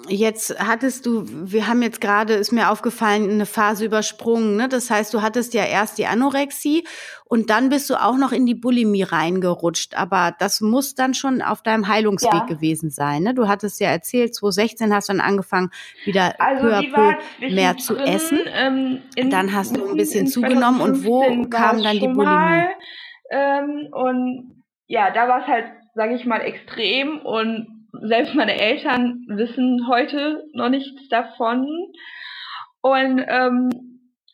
Jetzt 0.09 0.59
hattest 0.59 1.07
du, 1.07 1.25
wir 1.27 1.67
haben 1.67 1.83
jetzt 1.83 2.01
gerade, 2.01 2.35
ist 2.35 2.53
mir 2.53 2.71
aufgefallen, 2.71 3.31
eine 3.31 3.47
Phase 3.47 3.85
übersprungen. 3.85 4.57
Ne? 4.57 4.69
Das 4.69 4.91
heißt, 4.91 5.13
du 5.15 5.23
hattest 5.23 5.55
ja 5.55 5.65
erst 5.65 5.99
die 5.99 6.07
Anorexie 6.07 6.85
und 7.25 7.51
dann 7.51 7.69
bist 7.69 7.89
du 7.91 7.95
auch 7.95 8.17
noch 8.17 8.33
in 8.33 8.47
die 8.47 8.55
Bulimie 8.55 9.03
reingerutscht. 9.03 9.97
Aber 9.97 10.35
das 10.39 10.61
muss 10.61 10.95
dann 10.95 11.15
schon 11.15 11.43
auf 11.43 11.63
deinem 11.63 11.89
Heilungsweg 11.89 12.33
ja. 12.33 12.45
gewesen 12.47 12.91
sein. 12.91 13.23
Ne? 13.23 13.35
Du 13.35 13.49
hattest 13.49 13.81
ja 13.81 13.89
erzählt, 13.89 14.35
2016 14.35 14.95
hast 14.95 15.09
du 15.09 15.13
dann 15.13 15.21
angefangen, 15.21 15.71
wieder 16.05 16.35
also 16.41 16.67
peu 16.67 16.77
à 16.77 17.17
peu 17.39 17.51
mehr 17.51 17.77
zu 17.77 17.95
drin, 17.95 18.07
essen. 18.07 18.39
Ähm, 18.53 19.03
in, 19.15 19.31
dann 19.31 19.55
hast 19.55 19.77
du 19.77 19.89
ein 19.89 19.97
bisschen 19.97 20.27
zugenommen 20.27 20.81
und 20.81 21.05
wo 21.05 21.21
kam 21.49 21.83
dann 21.83 21.99
die 21.99 22.09
Bulimie? 22.09 22.25
Mal, 22.25 22.69
ähm, 23.31 23.89
und 23.93 24.65
ja, 24.87 25.11
da 25.11 25.29
war 25.29 25.43
es 25.43 25.47
halt, 25.47 25.67
sage 25.95 26.15
ich 26.15 26.25
mal, 26.27 26.41
extrem 26.41 27.21
und 27.21 27.80
selbst 27.93 28.35
meine 28.35 28.59
Eltern 28.59 29.25
wissen 29.29 29.87
heute 29.89 30.45
noch 30.53 30.69
nichts 30.69 31.09
davon. 31.09 31.67
Und 32.81 33.25
ähm, 33.29 33.71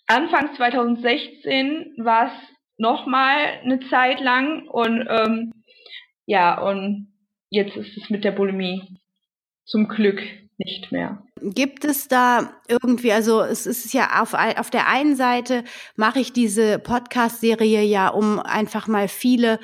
Anfang 0.07 0.55
2016 0.57 1.95
war 1.99 2.27
es 2.27 2.33
nochmal 2.79 3.61
eine 3.65 3.81
Zeit 3.89 4.21
lang 4.21 4.69
und 4.69 5.07
ähm, 5.09 5.53
ja, 6.27 6.61
und 6.61 7.13
jetzt 7.51 7.77
ist 7.77 7.97
es 7.97 8.11
mit 8.11 8.25
der 8.25 8.33
Bulimie 8.33 8.83
zum 9.65 9.89
Glück 9.89 10.21
nicht 10.59 10.91
mehr. 10.93 11.23
Gibt 11.41 11.85
es 11.85 12.09
da 12.09 12.53
irgendwie, 12.69 13.13
also 13.13 13.43
es 13.43 13.67
ist 13.67 13.93
ja 13.93 14.23
auf, 14.23 14.35
auf 14.35 14.71
der 14.71 14.89
einen 14.89 15.17
Seite 15.17 15.65
mache 15.97 16.21
ich 16.21 16.33
diese 16.33 16.79
Podcast-Serie 16.79 17.83
ja, 17.83 18.09
um 18.09 18.39
einfach 18.39 18.89
mal 18.89 19.09
viele 19.09 19.59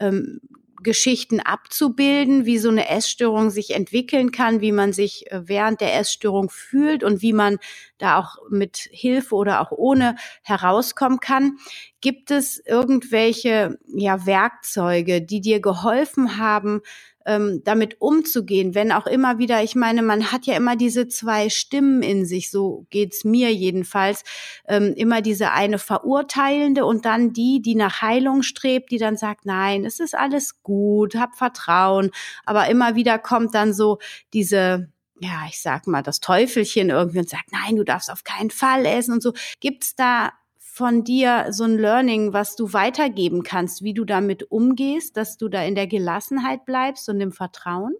ähm, 0.00 0.40
Geschichten 0.82 1.40
abzubilden, 1.40 2.46
wie 2.46 2.58
so 2.58 2.68
eine 2.68 2.88
Essstörung 2.88 3.50
sich 3.50 3.74
entwickeln 3.74 4.32
kann, 4.32 4.60
wie 4.60 4.72
man 4.72 4.92
sich 4.92 5.30
äh, 5.30 5.48
während 5.48 5.80
der 5.80 5.98
Essstörung 5.98 6.50
fühlt 6.50 7.02
und 7.04 7.22
wie 7.22 7.32
man 7.32 7.58
da 7.98 8.18
auch 8.18 8.36
mit 8.50 8.88
Hilfe 8.90 9.34
oder 9.34 9.60
auch 9.60 9.72
ohne 9.72 10.16
herauskommen 10.42 11.20
kann. 11.20 11.58
Gibt 12.00 12.30
es 12.30 12.62
irgendwelche 12.64 13.78
ja, 13.88 14.24
Werkzeuge, 14.24 15.20
die 15.20 15.40
dir 15.40 15.60
geholfen 15.60 16.38
haben, 16.38 16.82
ähm, 17.28 17.60
damit 17.62 18.00
umzugehen, 18.00 18.74
wenn 18.74 18.90
auch 18.90 19.06
immer 19.06 19.38
wieder, 19.38 19.62
ich 19.62 19.76
meine, 19.76 20.02
man 20.02 20.32
hat 20.32 20.46
ja 20.46 20.56
immer 20.56 20.76
diese 20.76 21.08
zwei 21.08 21.50
Stimmen 21.50 22.02
in 22.02 22.24
sich, 22.24 22.50
so 22.50 22.86
geht's 22.88 23.22
mir 23.22 23.52
jedenfalls, 23.52 24.24
ähm, 24.66 24.94
immer 24.96 25.20
diese 25.20 25.52
eine 25.52 25.78
verurteilende 25.78 26.86
und 26.86 27.04
dann 27.04 27.34
die, 27.34 27.60
die 27.60 27.74
nach 27.74 28.00
Heilung 28.00 28.42
strebt, 28.42 28.90
die 28.90 28.98
dann 28.98 29.18
sagt, 29.18 29.44
nein, 29.44 29.84
es 29.84 30.00
ist 30.00 30.16
alles 30.16 30.62
gut, 30.62 31.16
hab 31.16 31.36
Vertrauen, 31.36 32.10
aber 32.46 32.68
immer 32.68 32.94
wieder 32.94 33.18
kommt 33.18 33.54
dann 33.54 33.74
so 33.74 33.98
diese 34.32 34.90
ja, 35.20 35.46
ich 35.48 35.60
sag 35.60 35.88
mal, 35.88 36.02
das 36.02 36.20
Teufelchen 36.20 36.90
irgendwie 36.90 37.18
und 37.18 37.28
sagt, 37.28 37.50
nein, 37.50 37.74
du 37.74 37.84
darfst 37.84 38.08
auf 38.08 38.22
keinen 38.22 38.50
Fall 38.50 38.86
essen 38.86 39.14
und 39.14 39.20
so. 39.20 39.32
Gibt's 39.58 39.96
da 39.96 40.30
von 40.78 41.02
dir 41.02 41.46
so 41.50 41.64
ein 41.64 41.76
Learning, 41.76 42.32
was 42.32 42.54
du 42.54 42.72
weitergeben 42.72 43.42
kannst, 43.42 43.82
wie 43.82 43.94
du 43.94 44.04
damit 44.04 44.50
umgehst, 44.50 45.16
dass 45.16 45.36
du 45.36 45.48
da 45.48 45.64
in 45.64 45.74
der 45.74 45.88
Gelassenheit 45.88 46.64
bleibst 46.64 47.08
und 47.08 47.20
im 47.20 47.32
Vertrauen? 47.32 47.94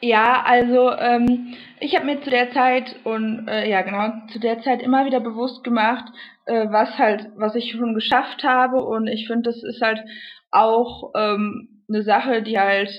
Ja, 0.00 0.42
also 0.42 0.90
ähm, 0.90 1.54
ich 1.78 1.94
habe 1.94 2.06
mir 2.06 2.20
zu 2.20 2.30
der 2.30 2.52
Zeit 2.52 2.96
und 3.04 3.46
äh, 3.46 3.70
ja 3.70 3.82
genau 3.82 4.26
zu 4.32 4.40
der 4.40 4.60
Zeit 4.62 4.82
immer 4.82 5.06
wieder 5.06 5.20
bewusst 5.20 5.62
gemacht, 5.62 6.12
äh, 6.46 6.66
was 6.68 6.98
halt, 6.98 7.28
was 7.36 7.54
ich 7.54 7.70
schon 7.70 7.94
geschafft 7.94 8.42
habe 8.42 8.84
und 8.84 9.06
ich 9.06 9.28
finde, 9.28 9.50
das 9.50 9.62
ist 9.62 9.80
halt 9.80 10.00
auch 10.50 11.12
ähm, 11.14 11.84
eine 11.88 12.02
Sache, 12.02 12.42
die 12.42 12.58
halt 12.58 12.90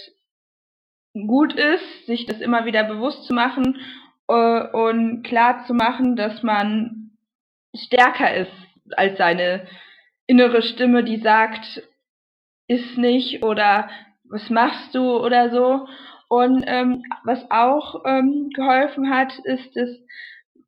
gut 1.14 1.54
ist, 1.54 2.06
sich 2.06 2.26
das 2.26 2.40
immer 2.40 2.64
wieder 2.64 2.86
bewusst 2.86 3.26
zu 3.26 3.34
machen 3.34 3.78
äh, 4.30 4.68
und 4.70 5.24
klar 5.24 5.66
zu 5.68 5.74
machen, 5.74 6.16
dass 6.16 6.42
man 6.44 7.12
stärker 7.76 8.34
ist 8.34 8.65
als 8.96 9.18
seine 9.18 9.68
innere 10.28 10.62
Stimme, 10.62 11.04
die 11.04 11.18
sagt, 11.18 11.84
ist 12.68 12.98
nicht 12.98 13.44
oder 13.44 13.90
was 14.30 14.50
machst 14.50 14.96
du 14.96 15.18
oder 15.18 15.52
so. 15.52 15.88
Und 16.28 16.64
ähm, 16.68 17.04
was 17.24 17.40
auch 17.52 18.04
ähm, 18.06 18.50
geholfen 18.56 19.10
hat, 19.14 19.38
ist 19.44 19.78
es, 19.78 19.90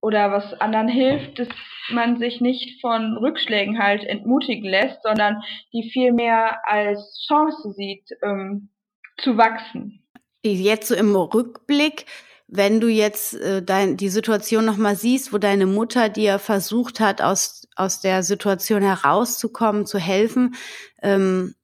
oder 0.01 0.31
was 0.31 0.53
anderen 0.61 0.87
hilft, 0.87 1.39
dass 1.39 1.47
man 1.89 2.17
sich 2.17 2.41
nicht 2.41 2.79
von 2.81 3.17
Rückschlägen 3.17 3.79
halt 3.79 4.03
entmutigen 4.03 4.69
lässt, 4.69 5.01
sondern 5.01 5.41
die 5.73 5.89
viel 5.91 6.13
mehr 6.13 6.59
als 6.67 7.25
Chance 7.27 7.71
sieht, 7.71 8.07
ähm, 8.21 8.69
zu 9.17 9.37
wachsen. 9.37 10.03
Jetzt 10.45 10.89
so 10.89 10.95
im 10.95 11.15
Rückblick, 11.15 12.05
wenn 12.47 12.79
du 12.79 12.87
jetzt 12.87 13.33
äh, 13.35 13.61
dein, 13.61 13.97
die 13.97 14.09
Situation 14.09 14.65
nochmal 14.65 14.95
siehst, 14.95 15.33
wo 15.33 15.37
deine 15.37 15.65
Mutter 15.65 16.09
dir 16.09 16.39
versucht 16.39 16.99
hat, 16.99 17.21
aus, 17.21 17.67
aus 17.75 17.99
der 17.99 18.23
Situation 18.23 18.81
herauszukommen, 18.81 19.85
zu 19.85 19.99
helfen, 19.99 20.55
ähm, 21.01 21.55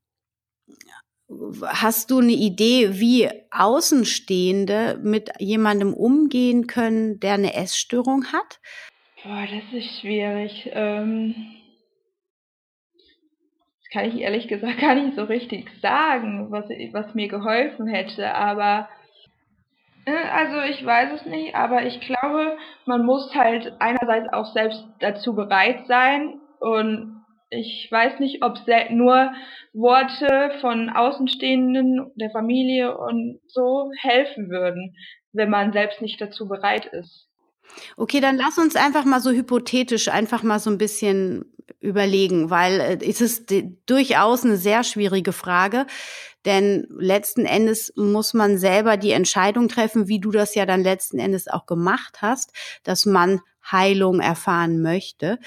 hast 1.66 2.12
du 2.12 2.20
eine 2.20 2.34
Idee, 2.34 3.00
wie 3.00 3.30
Außenstehende 3.52 5.00
mit 5.02 5.32
jemandem 5.40 5.94
umgehen 5.94 6.68
können, 6.68 7.20
der 7.20 7.36
eine 7.36 7.54
Essstörung 7.54 8.26
hat? 8.26 8.60
Boah, 9.24 9.48
das 9.50 9.82
ist 9.82 10.02
schwierig. 10.02 10.70
Ähm, 10.74 11.34
das 12.94 13.90
kann 13.92 14.10
ich 14.10 14.22
ehrlich 14.22 14.50
gesagt 14.50 14.78
gar 14.82 14.96
nicht 14.96 15.16
so 15.16 15.24
richtig 15.24 15.70
sagen, 15.82 16.52
was, 16.52 16.66
was 16.92 17.16
mir 17.16 17.30
geholfen 17.30 17.88
hätte, 17.88 18.34
aber 18.36 18.90
also 20.06 20.60
ich 20.70 20.86
weiß 20.86 21.22
es 21.22 21.26
nicht, 21.26 21.56
aber 21.56 21.86
ich 21.86 22.00
glaube, 22.02 22.58
man 22.86 23.06
muss 23.06 23.34
halt 23.34 23.74
einerseits 23.80 24.32
auch 24.34 24.52
selbst 24.54 24.84
dazu 25.00 25.34
bereit 25.36 25.88
sein 25.88 26.42
und 26.60 27.24
ich 27.50 27.88
weiß 27.92 28.20
nicht, 28.20 28.44
ob 28.44 28.58
nur 28.90 29.32
Worte 29.74 30.52
von 30.60 30.90
Außenstehenden, 30.90 32.12
der 32.16 32.32
Familie 32.32 32.98
und 32.98 33.40
so 33.48 33.92
helfen 34.02 34.50
würden, 34.50 34.96
wenn 35.34 35.50
man 35.50 35.72
selbst 35.72 36.02
nicht 36.02 36.20
dazu 36.20 36.48
bereit 36.48 36.88
ist. 36.88 37.30
Okay, 37.96 38.20
dann 38.20 38.38
lass 38.38 38.58
uns 38.58 38.76
einfach 38.76 39.06
mal 39.06 39.20
so 39.20 39.32
hypothetisch 39.32 40.10
einfach 40.10 40.44
mal 40.44 40.60
so 40.60 40.70
ein 40.70 40.78
bisschen 40.78 41.53
überlegen, 41.80 42.50
weil 42.50 42.80
äh, 42.80 42.98
es 43.06 43.22
ist 43.22 43.54
durchaus 43.86 44.44
eine 44.44 44.58
sehr 44.58 44.84
schwierige 44.84 45.34
Frage, 45.34 45.86
denn 46.46 46.88
letzten 46.98 47.46
Endes 47.46 47.94
muss 47.96 48.34
man 48.34 48.58
selber 48.58 48.98
die 48.98 49.12
Entscheidung 49.12 49.68
treffen, 49.68 50.08
wie 50.08 50.20
du 50.20 50.32
das 50.32 50.56
ja 50.56 50.66
dann 50.66 50.84
letzten 50.84 51.20
Endes 51.20 51.48
auch 51.48 51.66
gemacht 51.66 52.22
hast, 52.22 52.52
dass 52.84 53.06
man 53.06 53.40
Heilung 53.72 54.20
erfahren 54.20 54.82
möchte. 54.82 55.40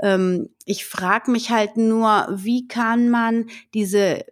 Ähm, 0.00 0.50
ich 0.64 0.84
frage 0.86 1.30
mich 1.30 1.50
halt 1.50 1.76
nur, 1.76 2.28
wie 2.30 2.68
kann 2.68 3.08
man 3.08 3.46
diese 3.74 4.24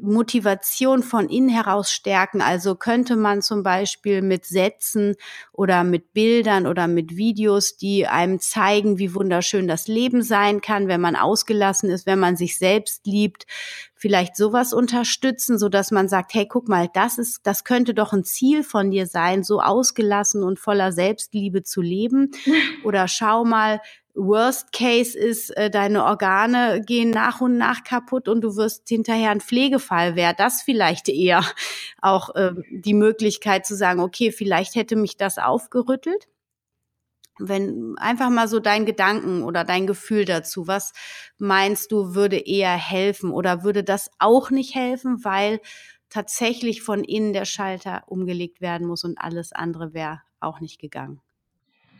Motivation 0.00 1.02
von 1.02 1.28
innen 1.28 1.48
heraus 1.48 1.90
stärken? 1.90 2.40
Also 2.40 2.76
könnte 2.76 3.16
man 3.16 3.42
zum 3.42 3.62
Beispiel 3.62 4.22
mit 4.22 4.44
Sätzen 4.44 5.16
oder 5.52 5.82
mit 5.82 6.12
Bildern 6.12 6.66
oder 6.66 6.86
mit 6.86 7.16
Videos, 7.16 7.76
die 7.76 8.06
einem 8.06 8.38
zeigen, 8.38 8.98
wie 8.98 9.14
wunderschön 9.14 9.66
das 9.66 9.88
Leben 9.88 10.22
sein 10.22 10.60
kann, 10.60 10.86
wenn 10.86 11.00
man 11.00 11.16
ausgelassen 11.16 11.90
ist, 11.90 12.06
wenn 12.06 12.20
man 12.20 12.36
sich 12.36 12.56
selbst 12.56 13.06
liebt, 13.06 13.46
vielleicht 14.04 14.36
sowas 14.36 14.74
unterstützen, 14.74 15.58
so 15.58 15.70
dass 15.70 15.90
man 15.90 16.08
sagt, 16.08 16.34
hey, 16.34 16.46
guck 16.46 16.68
mal, 16.68 16.90
das 16.92 17.16
ist, 17.16 17.46
das 17.46 17.64
könnte 17.64 17.94
doch 17.94 18.12
ein 18.12 18.22
Ziel 18.22 18.62
von 18.62 18.90
dir 18.90 19.06
sein, 19.06 19.42
so 19.42 19.62
ausgelassen 19.62 20.42
und 20.42 20.58
voller 20.58 20.92
Selbstliebe 20.92 21.62
zu 21.62 21.80
leben. 21.80 22.30
Oder 22.84 23.08
schau 23.08 23.46
mal, 23.46 23.80
Worst 24.12 24.74
Case 24.74 25.18
ist, 25.18 25.56
äh, 25.56 25.70
deine 25.70 26.04
Organe 26.04 26.82
gehen 26.84 27.12
nach 27.12 27.40
und 27.40 27.56
nach 27.56 27.82
kaputt 27.82 28.28
und 28.28 28.42
du 28.42 28.56
wirst 28.56 28.86
hinterher 28.90 29.30
ein 29.30 29.40
Pflegefall. 29.40 30.16
Wäre 30.16 30.34
das 30.36 30.60
vielleicht 30.60 31.08
eher 31.08 31.42
auch 32.02 32.34
äh, 32.34 32.52
die 32.70 32.92
Möglichkeit 32.92 33.64
zu 33.64 33.74
sagen, 33.74 34.00
okay, 34.00 34.32
vielleicht 34.32 34.74
hätte 34.74 34.96
mich 34.96 35.16
das 35.16 35.38
aufgerüttelt? 35.38 36.28
Wenn 37.38 37.94
einfach 37.98 38.30
mal 38.30 38.48
so 38.48 38.60
dein 38.60 38.86
Gedanken 38.86 39.42
oder 39.42 39.64
dein 39.64 39.86
Gefühl 39.86 40.24
dazu, 40.24 40.66
was 40.66 40.92
meinst 41.38 41.90
du, 41.90 42.14
würde 42.14 42.38
eher 42.38 42.76
helfen 42.76 43.30
oder 43.30 43.64
würde 43.64 43.84
das 43.84 44.10
auch 44.18 44.50
nicht 44.50 44.74
helfen, 44.74 45.24
weil 45.24 45.60
tatsächlich 46.10 46.82
von 46.82 47.02
innen 47.02 47.32
der 47.32 47.44
Schalter 47.44 48.04
umgelegt 48.06 48.60
werden 48.60 48.86
muss 48.86 49.04
und 49.04 49.18
alles 49.18 49.52
andere 49.52 49.94
wäre 49.94 50.20
auch 50.40 50.60
nicht 50.60 50.80
gegangen? 50.80 51.20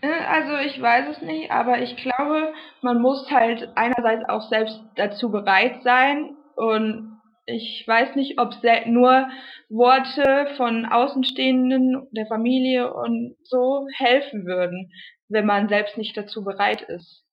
Äh, 0.02 0.24
also 0.28 0.56
ich 0.56 0.80
weiß 0.80 1.16
es 1.16 1.22
nicht, 1.22 1.50
aber 1.50 1.80
ich 1.82 1.96
glaube, 1.96 2.52
man 2.82 3.00
muss 3.00 3.30
halt 3.30 3.70
einerseits 3.74 4.28
auch 4.28 4.48
selbst 4.48 4.80
dazu 4.96 5.30
bereit 5.30 5.82
sein 5.82 6.36
und 6.56 7.14
ich 7.46 7.84
weiß 7.86 8.16
nicht, 8.16 8.38
ob 8.38 8.54
nur 8.86 9.28
Worte 9.68 10.46
von 10.56 10.86
Außenstehenden, 10.86 12.08
der 12.12 12.26
Familie 12.26 12.94
und 12.94 13.36
so 13.42 13.86
helfen 13.96 14.46
würden 14.46 14.90
wenn 15.28 15.46
man 15.46 15.68
selbst 15.68 15.96
nicht 15.96 16.16
dazu 16.16 16.44
bereit 16.44 16.82
ist? 16.82 17.24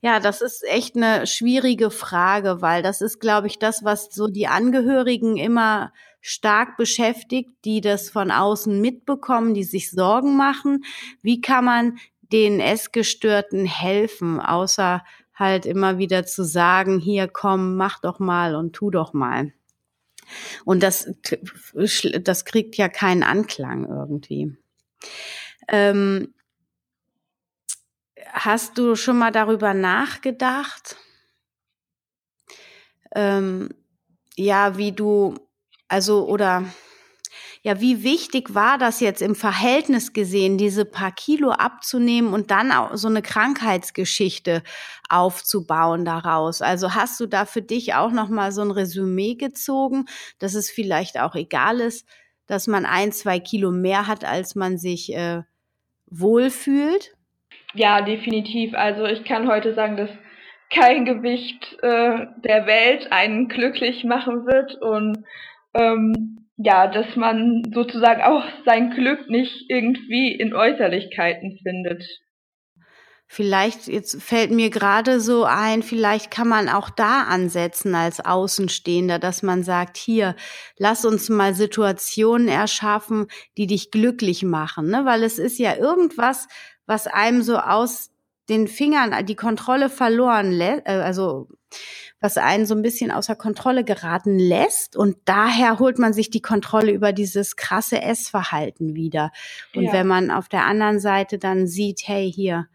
Ja, 0.00 0.20
das 0.20 0.40
ist 0.42 0.64
echt 0.68 0.96
eine 0.96 1.26
schwierige 1.26 1.90
Frage, 1.90 2.62
weil 2.62 2.82
das 2.82 3.00
ist, 3.00 3.18
glaube 3.18 3.48
ich, 3.48 3.58
das, 3.58 3.82
was 3.82 4.14
so 4.14 4.28
die 4.28 4.46
Angehörigen 4.46 5.36
immer 5.36 5.92
stark 6.20 6.76
beschäftigt, 6.76 7.50
die 7.64 7.80
das 7.80 8.10
von 8.10 8.30
außen 8.30 8.80
mitbekommen, 8.80 9.54
die 9.54 9.64
sich 9.64 9.90
Sorgen 9.90 10.36
machen. 10.36 10.84
Wie 11.22 11.40
kann 11.40 11.64
man 11.64 11.98
den 12.20 12.60
Essgestörten 12.60 13.64
helfen, 13.64 14.40
außer 14.40 15.02
halt 15.34 15.66
immer 15.66 15.98
wieder 15.98 16.26
zu 16.26 16.44
sagen, 16.44 16.98
hier 16.98 17.28
komm, 17.28 17.76
mach 17.76 18.00
doch 18.00 18.18
mal 18.18 18.54
und 18.54 18.72
tu 18.74 18.90
doch 18.90 19.12
mal. 19.12 19.52
Und 20.64 20.82
das, 20.82 21.10
das 22.20 22.44
kriegt 22.44 22.76
ja 22.76 22.88
keinen 22.88 23.22
Anklang 23.22 23.86
irgendwie. 23.88 24.56
Ähm, 25.68 26.34
Hast 28.32 28.78
du 28.78 28.94
schon 28.94 29.18
mal 29.18 29.32
darüber 29.32 29.74
nachgedacht? 29.74 30.96
Ähm, 33.14 33.70
ja, 34.36 34.76
wie 34.76 34.92
du, 34.92 35.34
also, 35.88 36.26
oder, 36.28 36.64
ja, 37.62 37.80
wie 37.80 38.02
wichtig 38.04 38.54
war 38.54 38.78
das 38.78 39.00
jetzt 39.00 39.22
im 39.22 39.34
Verhältnis 39.34 40.12
gesehen, 40.12 40.58
diese 40.58 40.84
paar 40.84 41.12
Kilo 41.12 41.50
abzunehmen 41.50 42.32
und 42.32 42.50
dann 42.50 42.70
auch 42.72 42.96
so 42.96 43.08
eine 43.08 43.22
Krankheitsgeschichte 43.22 44.62
aufzubauen 45.08 46.04
daraus? 46.04 46.62
Also 46.62 46.94
hast 46.94 47.18
du 47.20 47.26
da 47.26 47.46
für 47.46 47.62
dich 47.62 47.94
auch 47.94 48.12
noch 48.12 48.28
mal 48.28 48.52
so 48.52 48.62
ein 48.62 48.70
Resümee 48.70 49.34
gezogen, 49.34 50.04
dass 50.38 50.54
es 50.54 50.70
vielleicht 50.70 51.18
auch 51.18 51.34
egal 51.34 51.80
ist, 51.80 52.06
dass 52.46 52.66
man 52.66 52.86
ein, 52.86 53.12
zwei 53.12 53.40
Kilo 53.40 53.72
mehr 53.72 54.06
hat, 54.06 54.24
als 54.24 54.54
man 54.54 54.78
sich 54.78 55.12
äh, 55.14 55.42
wohlfühlt? 56.06 57.17
Ja, 57.74 58.00
definitiv. 58.00 58.74
Also 58.74 59.04
ich 59.04 59.24
kann 59.24 59.48
heute 59.48 59.74
sagen, 59.74 59.96
dass 59.96 60.10
kein 60.70 61.04
Gewicht 61.04 61.76
äh, 61.82 62.26
der 62.44 62.66
Welt 62.66 63.10
einen 63.10 63.48
glücklich 63.48 64.04
machen 64.04 64.46
wird 64.46 64.74
und 64.80 65.24
ähm, 65.74 66.46
ja, 66.56 66.88
dass 66.88 67.14
man 67.14 67.62
sozusagen 67.72 68.22
auch 68.22 68.44
sein 68.66 68.90
Glück 68.90 69.30
nicht 69.30 69.66
irgendwie 69.68 70.32
in 70.32 70.54
Äußerlichkeiten 70.54 71.58
findet. 71.62 72.02
Vielleicht, 73.30 73.88
jetzt 73.88 74.22
fällt 74.22 74.50
mir 74.50 74.70
gerade 74.70 75.20
so 75.20 75.44
ein, 75.44 75.82
vielleicht 75.82 76.30
kann 76.30 76.48
man 76.48 76.70
auch 76.70 76.88
da 76.88 77.24
ansetzen 77.24 77.94
als 77.94 78.24
Außenstehender, 78.24 79.18
dass 79.18 79.42
man 79.42 79.62
sagt, 79.62 79.98
hier, 79.98 80.34
lass 80.78 81.04
uns 81.04 81.28
mal 81.28 81.54
Situationen 81.54 82.48
erschaffen, 82.48 83.26
die 83.58 83.66
dich 83.66 83.90
glücklich 83.90 84.44
machen, 84.44 84.88
ne? 84.88 85.04
Weil 85.04 85.22
es 85.22 85.38
ist 85.38 85.58
ja 85.58 85.76
irgendwas, 85.76 86.48
was 86.88 87.06
einem 87.06 87.42
so 87.42 87.58
aus 87.58 88.10
den 88.48 88.66
Fingern 88.66 89.26
die 89.26 89.36
Kontrolle 89.36 89.90
verloren 89.90 90.50
lässt, 90.50 90.86
äh, 90.86 90.92
also 90.92 91.48
was 92.20 92.36
einen 92.36 92.66
so 92.66 92.74
ein 92.74 92.82
bisschen 92.82 93.10
außer 93.12 93.36
Kontrolle 93.36 93.84
geraten 93.84 94.38
lässt 94.38 94.96
und 94.96 95.16
daher 95.26 95.78
holt 95.78 95.98
man 95.98 96.12
sich 96.12 96.30
die 96.30 96.42
Kontrolle 96.42 96.90
über 96.90 97.12
dieses 97.12 97.54
krasse 97.56 98.02
Essverhalten 98.02 98.96
wieder. 98.96 99.30
Und 99.74 99.84
ja. 99.84 99.92
wenn 99.92 100.06
man 100.06 100.30
auf 100.30 100.48
der 100.48 100.64
anderen 100.64 100.98
Seite 100.98 101.38
dann 101.38 101.68
sieht, 101.68 102.08
hey, 102.08 102.32
hier, 102.32 102.66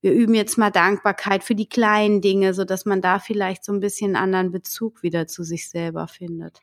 wir 0.00 0.12
üben 0.12 0.34
jetzt 0.34 0.58
mal 0.58 0.70
Dankbarkeit 0.70 1.44
für 1.44 1.54
die 1.54 1.68
kleinen 1.68 2.20
Dinge, 2.20 2.54
so 2.54 2.64
dass 2.64 2.86
man 2.86 3.00
da 3.00 3.18
vielleicht 3.18 3.64
so 3.64 3.72
ein 3.72 3.80
bisschen 3.80 4.16
anderen 4.16 4.50
Bezug 4.50 5.02
wieder 5.02 5.26
zu 5.26 5.44
sich 5.44 5.68
selber 5.68 6.08
findet. 6.08 6.60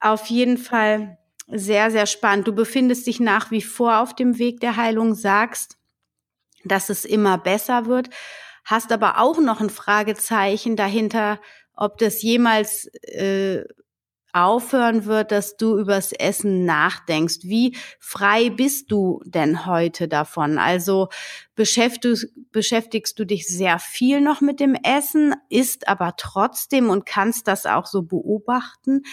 Auf 0.00 0.26
jeden 0.26 0.58
Fall 0.58 1.18
sehr, 1.46 1.90
sehr 1.90 2.06
spannend. 2.06 2.48
Du 2.48 2.52
befindest 2.52 3.06
dich 3.06 3.20
nach 3.20 3.50
wie 3.50 3.62
vor 3.62 4.00
auf 4.00 4.14
dem 4.14 4.38
Weg 4.38 4.60
der 4.60 4.76
Heilung, 4.76 5.14
sagst, 5.14 5.75
dass 6.68 6.88
es 6.88 7.04
immer 7.04 7.38
besser 7.38 7.86
wird, 7.86 8.10
hast 8.64 8.92
aber 8.92 9.18
auch 9.20 9.38
noch 9.38 9.60
ein 9.60 9.70
Fragezeichen 9.70 10.76
dahinter, 10.76 11.40
ob 11.74 11.98
das 11.98 12.22
jemals 12.22 12.86
äh, 13.02 13.64
aufhören 14.36 15.06
wird, 15.06 15.32
dass 15.32 15.56
du 15.56 15.78
übers 15.78 16.12
Essen 16.12 16.66
nachdenkst. 16.66 17.38
Wie 17.42 17.74
frei 17.98 18.50
bist 18.50 18.92
du 18.92 19.22
denn 19.24 19.64
heute 19.64 20.08
davon? 20.08 20.58
Also 20.58 21.08
beschäftigst, 21.54 22.28
beschäftigst 22.52 23.18
du 23.18 23.24
dich 23.24 23.46
sehr 23.46 23.78
viel 23.78 24.20
noch 24.20 24.42
mit 24.42 24.60
dem 24.60 24.74
Essen, 24.74 25.34
isst 25.48 25.88
aber 25.88 26.14
trotzdem 26.18 26.90
und 26.90 27.06
kannst 27.06 27.48
das 27.48 27.64
auch 27.64 27.86
so 27.86 28.02
beobachten, 28.02 29.04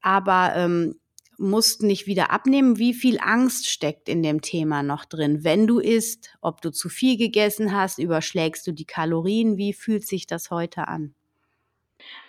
aber 0.00 0.54
ähm, 0.56 0.98
musst 1.38 1.82
nicht 1.82 2.06
wieder 2.06 2.30
abnehmen. 2.30 2.78
Wie 2.78 2.94
viel 2.94 3.18
Angst 3.20 3.68
steckt 3.68 4.08
in 4.08 4.22
dem 4.22 4.40
Thema 4.40 4.82
noch 4.82 5.04
drin? 5.04 5.44
Wenn 5.44 5.66
du 5.66 5.78
isst, 5.78 6.36
ob 6.40 6.60
du 6.60 6.70
zu 6.70 6.88
viel 6.88 7.16
gegessen 7.16 7.74
hast, 7.74 7.98
überschlägst 7.98 8.66
du 8.66 8.72
die 8.72 8.84
Kalorien? 8.84 9.56
Wie 9.56 9.72
fühlt 9.72 10.06
sich 10.06 10.26
das 10.26 10.50
heute 10.50 10.88
an? 10.88 11.14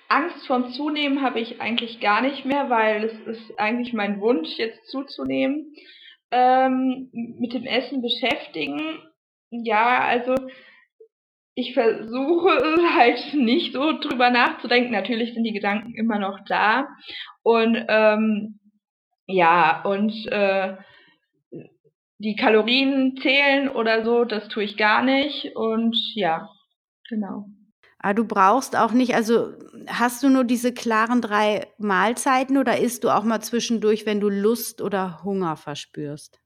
Angst 0.08 0.46
vorm 0.46 0.72
Zunehmen 0.74 1.22
habe 1.22 1.40
ich 1.40 1.62
eigentlich 1.62 2.00
gar 2.00 2.22
nicht 2.22 2.46
mehr, 2.46 2.70
weil 2.70 3.06
es 3.06 3.38
ist 3.38 3.60
eigentlich 3.60 3.94
mein 3.94 4.22
Wunsch, 4.22 4.50
jetzt 4.58 4.88
zuzunehmen. 4.88 5.74
Ähm, 6.32 7.10
mit 7.12 7.54
dem 7.54 7.66
Essen 7.66 8.02
beschäftigen. 8.02 9.00
Ja, 9.50 10.00
also 10.02 10.36
ich 11.56 11.74
versuche 11.74 12.60
halt 12.96 13.34
nicht 13.34 13.74
so 13.74 13.98
drüber 14.00 14.30
nachzudenken. 14.30 14.92
Natürlich 14.92 15.34
sind 15.34 15.44
die 15.44 15.54
Gedanken 15.54 15.96
immer 15.96 16.20
noch 16.20 16.40
da. 16.48 16.88
Und 17.42 17.84
ähm, 17.88 18.60
ja, 19.28 19.84
und 19.84 20.14
äh, 20.28 20.76
die 22.18 22.36
Kalorien 22.36 23.18
zählen 23.22 23.70
oder 23.70 24.06
so, 24.06 24.26
das 24.26 24.48
tue 24.48 24.64
ich 24.64 24.78
gar 24.78 25.04
nicht. 25.04 25.56
Und 25.56 25.96
ja, 26.14 26.50
genau. 27.10 27.48
Aber 28.00 28.12
ah, 28.12 28.14
du 28.14 28.26
brauchst 28.26 28.76
auch 28.76 28.92
nicht, 28.92 29.16
also 29.16 29.54
hast 29.88 30.22
du 30.22 30.30
nur 30.30 30.44
diese 30.44 30.72
klaren 30.72 31.22
drei 31.22 31.66
Mahlzeiten 31.80 32.58
oder 32.58 32.78
isst 32.78 33.04
du 33.04 33.10
auch 33.10 33.24
mal 33.24 33.42
zwischendurch, 33.42 34.06
wenn 34.06 34.20
du 34.20 34.30
Lust 34.30 34.80
oder 34.80 35.24
Hunger 35.24 35.56
verspürst? 35.56 36.40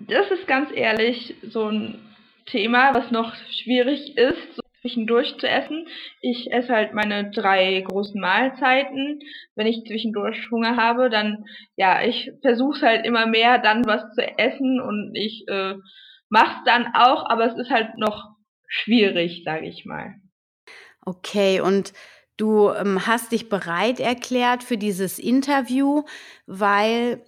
Das 0.00 0.28
ist 0.32 0.48
ganz 0.48 0.70
ehrlich 0.74 1.36
so 1.48 1.66
ein 1.66 2.00
Thema, 2.46 2.92
was 2.94 3.12
noch 3.12 3.32
schwierig 3.62 4.16
ist, 4.16 4.60
zwischendurch 4.84 5.38
zu 5.38 5.48
essen. 5.48 5.88
Ich 6.20 6.52
esse 6.52 6.68
halt 6.68 6.92
meine 6.92 7.30
drei 7.30 7.80
großen 7.80 8.20
Mahlzeiten. 8.20 9.20
Wenn 9.54 9.66
ich 9.66 9.86
zwischendurch 9.86 10.50
Hunger 10.50 10.76
habe, 10.76 11.08
dann, 11.08 11.46
ja, 11.76 12.02
ich 12.02 12.30
versuche 12.42 12.82
halt 12.82 13.06
immer 13.06 13.26
mehr 13.26 13.58
dann 13.58 13.86
was 13.86 14.14
zu 14.14 14.22
essen 14.38 14.80
und 14.80 15.14
ich 15.14 15.48
äh, 15.48 15.76
mache 16.28 16.58
es 16.58 16.64
dann 16.66 16.88
auch, 16.94 17.30
aber 17.30 17.46
es 17.46 17.58
ist 17.58 17.70
halt 17.70 17.96
noch 17.96 18.34
schwierig, 18.68 19.42
sage 19.42 19.66
ich 19.66 19.86
mal. 19.86 20.16
Okay, 21.06 21.60
und 21.60 21.94
du 22.36 22.68
ähm, 22.68 23.06
hast 23.06 23.32
dich 23.32 23.48
bereit 23.48 24.00
erklärt 24.00 24.62
für 24.64 24.76
dieses 24.76 25.18
Interview, 25.18 26.02
weil 26.46 27.24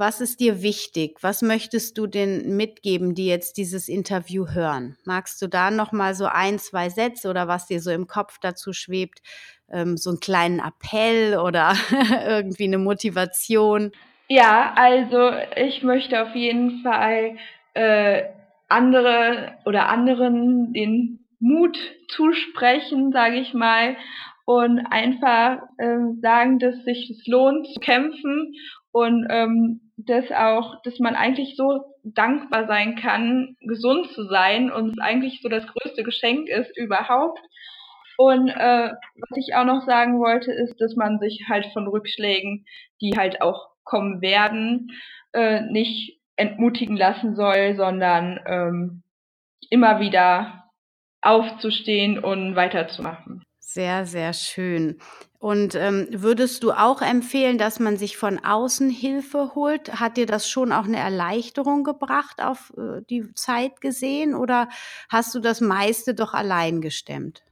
was 0.00 0.22
ist 0.22 0.40
dir 0.40 0.62
wichtig? 0.62 1.18
Was 1.20 1.42
möchtest 1.42 1.98
du 1.98 2.06
denn 2.06 2.56
mitgeben, 2.56 3.14
die 3.14 3.26
jetzt 3.26 3.58
dieses 3.58 3.86
Interview 3.86 4.46
hören? 4.48 4.96
Magst 5.04 5.40
du 5.42 5.46
da 5.46 5.70
noch 5.70 5.92
mal 5.92 6.14
so 6.14 6.24
ein, 6.24 6.58
zwei 6.58 6.88
Sätze 6.88 7.28
oder 7.28 7.48
was 7.48 7.66
dir 7.66 7.80
so 7.80 7.90
im 7.90 8.06
Kopf 8.06 8.38
dazu 8.40 8.72
schwebt, 8.72 9.20
ähm, 9.70 9.98
so 9.98 10.08
einen 10.08 10.18
kleinen 10.18 10.58
Appell 10.58 11.38
oder 11.44 11.74
irgendwie 12.26 12.64
eine 12.64 12.78
Motivation? 12.78 13.92
Ja, 14.28 14.72
also 14.74 15.32
ich 15.56 15.82
möchte 15.82 16.22
auf 16.22 16.34
jeden 16.34 16.82
Fall 16.82 17.36
äh, 17.74 18.22
andere 18.68 19.52
oder 19.66 19.90
anderen 19.90 20.72
den 20.72 21.26
Mut 21.40 21.78
zusprechen, 22.08 23.12
sage 23.12 23.36
ich 23.36 23.52
mal, 23.52 23.96
und 24.46 24.80
einfach 24.90 25.58
ähm, 25.78 26.20
sagen, 26.22 26.58
dass 26.58 26.82
sich 26.84 27.10
es 27.10 27.26
lohnt 27.26 27.66
zu 27.66 27.80
kämpfen 27.80 28.54
und 28.92 29.26
ähm, 29.30 29.89
dass 30.06 30.30
auch, 30.30 30.80
dass 30.82 30.98
man 30.98 31.14
eigentlich 31.14 31.56
so 31.56 31.84
dankbar 32.04 32.66
sein 32.66 32.96
kann, 32.96 33.56
gesund 33.60 34.10
zu 34.12 34.24
sein 34.24 34.70
und 34.70 34.90
es 34.90 34.98
eigentlich 34.98 35.40
so 35.42 35.48
das 35.48 35.66
größte 35.66 36.02
Geschenk 36.02 36.48
ist 36.48 36.76
überhaupt. 36.76 37.40
Und 38.16 38.48
äh, 38.48 38.90
was 38.92 39.36
ich 39.36 39.54
auch 39.54 39.64
noch 39.64 39.86
sagen 39.86 40.20
wollte, 40.20 40.52
ist, 40.52 40.80
dass 40.80 40.94
man 40.94 41.18
sich 41.18 41.46
halt 41.48 41.66
von 41.72 41.88
Rückschlägen, 41.88 42.66
die 43.00 43.14
halt 43.16 43.40
auch 43.40 43.70
kommen 43.84 44.20
werden, 44.20 44.92
äh, 45.32 45.62
nicht 45.62 46.20
entmutigen 46.36 46.96
lassen 46.96 47.34
soll, 47.34 47.76
sondern 47.76 48.40
ähm, 48.46 49.02
immer 49.70 50.00
wieder 50.00 50.64
aufzustehen 51.22 52.18
und 52.18 52.56
weiterzumachen. 52.56 53.42
Sehr, 53.58 54.04
sehr 54.04 54.32
schön. 54.32 54.98
Und 55.40 55.74
ähm, 55.74 56.06
würdest 56.10 56.62
du 56.62 56.72
auch 56.72 57.00
empfehlen, 57.00 57.56
dass 57.56 57.80
man 57.80 57.96
sich 57.96 58.18
von 58.18 58.38
außen 58.44 58.90
Hilfe 58.90 59.54
holt? 59.54 59.98
Hat 59.98 60.18
dir 60.18 60.26
das 60.26 60.50
schon 60.50 60.70
auch 60.70 60.84
eine 60.84 60.98
Erleichterung 60.98 61.82
gebracht 61.82 62.42
auf 62.42 62.74
äh, 62.76 63.00
die 63.08 63.32
Zeit 63.32 63.80
gesehen 63.80 64.34
oder 64.34 64.68
hast 65.08 65.34
du 65.34 65.40
das 65.40 65.62
meiste 65.62 66.14
doch 66.14 66.34
allein 66.34 66.82
gestemmt? 66.82 67.42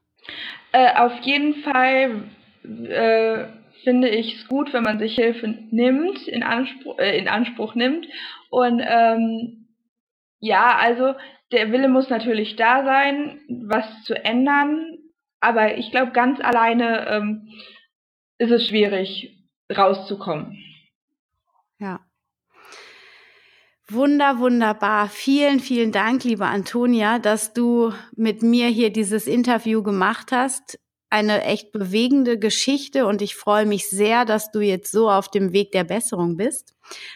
Äh, 0.72 0.96
auf 0.96 1.14
jeden 1.22 1.62
Fall 1.62 2.24
äh, 2.62 3.46
finde 3.85 4.11
ich 4.11 4.35
es 4.35 4.48
gut, 4.48 4.74
wenn 4.74 4.83
man 4.83 4.98
sich 4.98 5.14
Hilfe 5.14 5.48
nimmt, 5.70 6.29
in 6.29 6.42
Anspruch, 6.42 6.98
äh, 6.98 7.18
in 7.18 7.27
Anspruch 7.27 7.74
nimmt. 7.74 8.07
Und 8.51 8.83
ähm, 8.87 9.68
ja, 10.40 10.77
also 10.77 11.14
der 11.53 11.72
Wille 11.72 11.88
muss 11.88 12.11
natürlich 12.11 12.57
da 12.57 12.85
sein, 12.85 13.40
was 13.48 13.87
zu 14.05 14.14
ändern, 14.14 14.98
aber 15.40 15.79
ich 15.79 15.90
glaube, 15.90 16.12
ganz 16.12 16.38
alleine 16.40 17.07
ähm, 17.09 17.48
ist 18.38 18.51
es 18.51 18.66
schwierig, 18.66 19.37
rauszukommen. 19.77 20.59
Ja. 21.79 22.01
Wunder, 23.88 24.38
wunderbar. 24.38 25.09
Vielen, 25.09 25.61
vielen 25.61 25.92
Dank, 25.92 26.24
liebe 26.24 26.46
Antonia, 26.46 27.18
dass 27.18 27.53
du 27.53 27.92
mit 28.14 28.42
mir 28.42 28.68
hier 28.68 28.90
dieses 28.90 29.27
Interview 29.27 29.83
gemacht 29.83 30.31
hast 30.31 30.79
eine 31.11 31.42
echt 31.44 31.72
bewegende 31.72 32.38
Geschichte 32.38 33.07
und 33.07 33.22
ich 33.22 33.35
freue 33.35 33.64
mich 33.64 33.88
sehr, 33.88 34.24
dass 34.24 34.51
du 34.51 34.61
jetzt 34.61 34.92
so 34.92 35.11
auf 35.11 35.31
dem 35.31 35.53
Weg 35.53 35.72
der 35.72 35.85
Besserung 35.85 36.37
bist. 36.37 36.74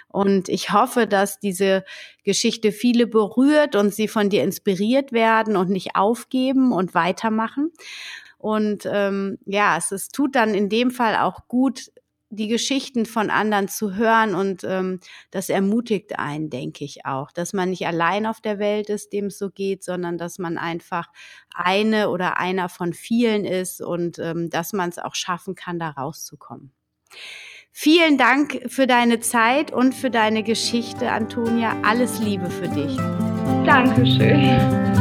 Und 0.09 0.49
ich 0.49 0.73
hoffe, 0.73 1.07
dass 1.07 1.41
diese 1.41 1.85
Geschichte 2.25 2.73
viele 2.73 3.07
berührt 3.07 3.77
und 3.77 3.95
sie 3.95 4.09
von 4.09 4.31
dir 4.31 4.45
inspiriert 4.45 5.13
werden 5.13 5.57
und 5.57 5.69
nicht 5.69 5.95
aufgeben 5.95 6.73
und 6.73 6.95
weitermachen. 6.95 7.71
Und 8.43 8.89
ähm, 8.91 9.39
ja, 9.47 9.77
es, 9.77 9.93
es 9.93 10.09
tut 10.09 10.35
dann 10.35 10.53
in 10.53 10.69
dem 10.69 10.91
Fall 10.91 11.15
auch 11.17 11.47
gut, 11.47 11.93
die 12.29 12.49
Geschichten 12.49 13.07
von 13.07 13.31
anderen 13.31 13.69
zu 13.69 13.95
hören 13.95 14.35
und 14.35 14.65
ähm, 14.65 15.01
das 15.31 15.51
ermutigt 15.51 16.19
einen, 16.19 16.49
denke 16.49 16.83
ich 16.83 17.05
auch, 17.05 17.31
dass 17.31 17.53
man 17.53 17.71
nicht 17.71 17.87
allein 17.87 18.27
auf 18.27 18.41
der 18.41 18.59
Welt 18.59 18.89
ist, 18.89 19.13
dem 19.13 19.27
es 19.27 19.39
so 19.39 19.51
geht, 19.51 19.85
sondern 19.85 20.17
dass 20.17 20.39
man 20.39 20.57
einfach 20.57 21.09
eine 21.55 22.09
oder 22.09 22.39
einer 22.39 22.71
von 22.71 22.95
vielen 22.95 23.45
ist 23.45 23.83
und 23.83 24.19
ähm, 24.19 24.49
dass 24.49 24.73
man 24.73 24.89
es 24.89 24.99
auch 24.99 25.15
schaffen 25.15 25.55
kann, 25.55 25.79
da 25.79 25.91
rauszukommen. 25.91 26.73
Vielen 27.71 28.17
Dank 28.17 28.63
für 28.67 28.87
deine 28.87 29.21
Zeit 29.21 29.71
und 29.71 29.95
für 29.95 30.11
deine 30.11 30.43
Geschichte, 30.43 31.11
Antonia. 31.11 31.77
Alles 31.83 32.19
Liebe 32.19 32.49
für 32.51 32.69
dich. 32.69 32.97
Dankeschön. 33.67 34.92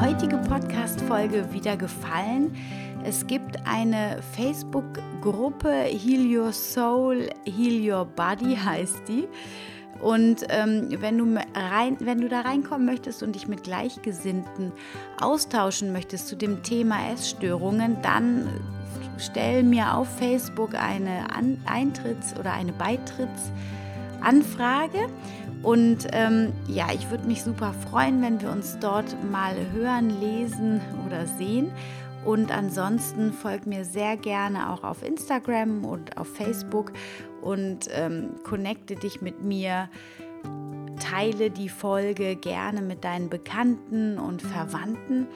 Heutige 0.00 0.38
Podcast-Folge 0.38 1.52
wieder 1.52 1.76
gefallen. 1.76 2.56
Es 3.04 3.26
gibt 3.26 3.58
eine 3.66 4.22
Facebook-Gruppe 4.34 5.68
Heal 5.68 6.38
Your 6.38 6.52
Soul, 6.52 7.28
Heal 7.44 7.92
Your 7.92 8.06
Body 8.06 8.56
heißt 8.56 9.02
die. 9.06 9.28
Und 10.00 10.46
ähm, 10.48 10.88
wenn, 11.00 11.18
du 11.18 11.38
rein, 11.54 11.98
wenn 12.00 12.22
du 12.22 12.30
da 12.30 12.40
reinkommen 12.40 12.86
möchtest 12.86 13.22
und 13.22 13.34
dich 13.34 13.46
mit 13.46 13.62
Gleichgesinnten 13.62 14.72
austauschen 15.20 15.92
möchtest 15.92 16.28
zu 16.28 16.36
dem 16.36 16.62
Thema 16.62 17.12
Essstörungen, 17.12 18.00
dann 18.00 18.48
stell 19.18 19.62
mir 19.62 19.94
auf 19.94 20.08
Facebook 20.16 20.74
eine 20.74 21.30
An 21.34 21.58
Eintritts- 21.66 22.38
oder 22.38 22.54
eine 22.54 22.72
Beitrittsanfrage 22.72 25.10
und 25.62 26.08
ähm, 26.12 26.52
ja, 26.66 26.88
ich 26.94 27.10
würde 27.10 27.26
mich 27.26 27.42
super 27.42 27.74
freuen, 27.90 28.22
wenn 28.22 28.40
wir 28.40 28.50
uns 28.50 28.78
dort 28.80 29.16
mal 29.30 29.54
hören, 29.72 30.08
lesen 30.20 30.80
oder 31.06 31.26
sehen. 31.26 31.70
Und 32.24 32.50
ansonsten 32.50 33.32
folgt 33.32 33.66
mir 33.66 33.84
sehr 33.84 34.16
gerne 34.16 34.70
auch 34.70 34.84
auf 34.84 35.02
Instagram 35.02 35.84
und 35.84 36.18
auf 36.18 36.28
Facebook 36.28 36.92
und 37.40 37.88
ähm, 37.92 38.30
connecte 38.44 38.94
dich 38.94 39.22
mit 39.22 39.42
mir. 39.42 39.88
teile 40.98 41.50
die 41.50 41.70
Folge 41.70 42.36
gerne 42.36 42.82
mit 42.82 43.04
deinen 43.04 43.30
Bekannten 43.30 44.18
und 44.18 44.42
Verwandten. 44.42 45.26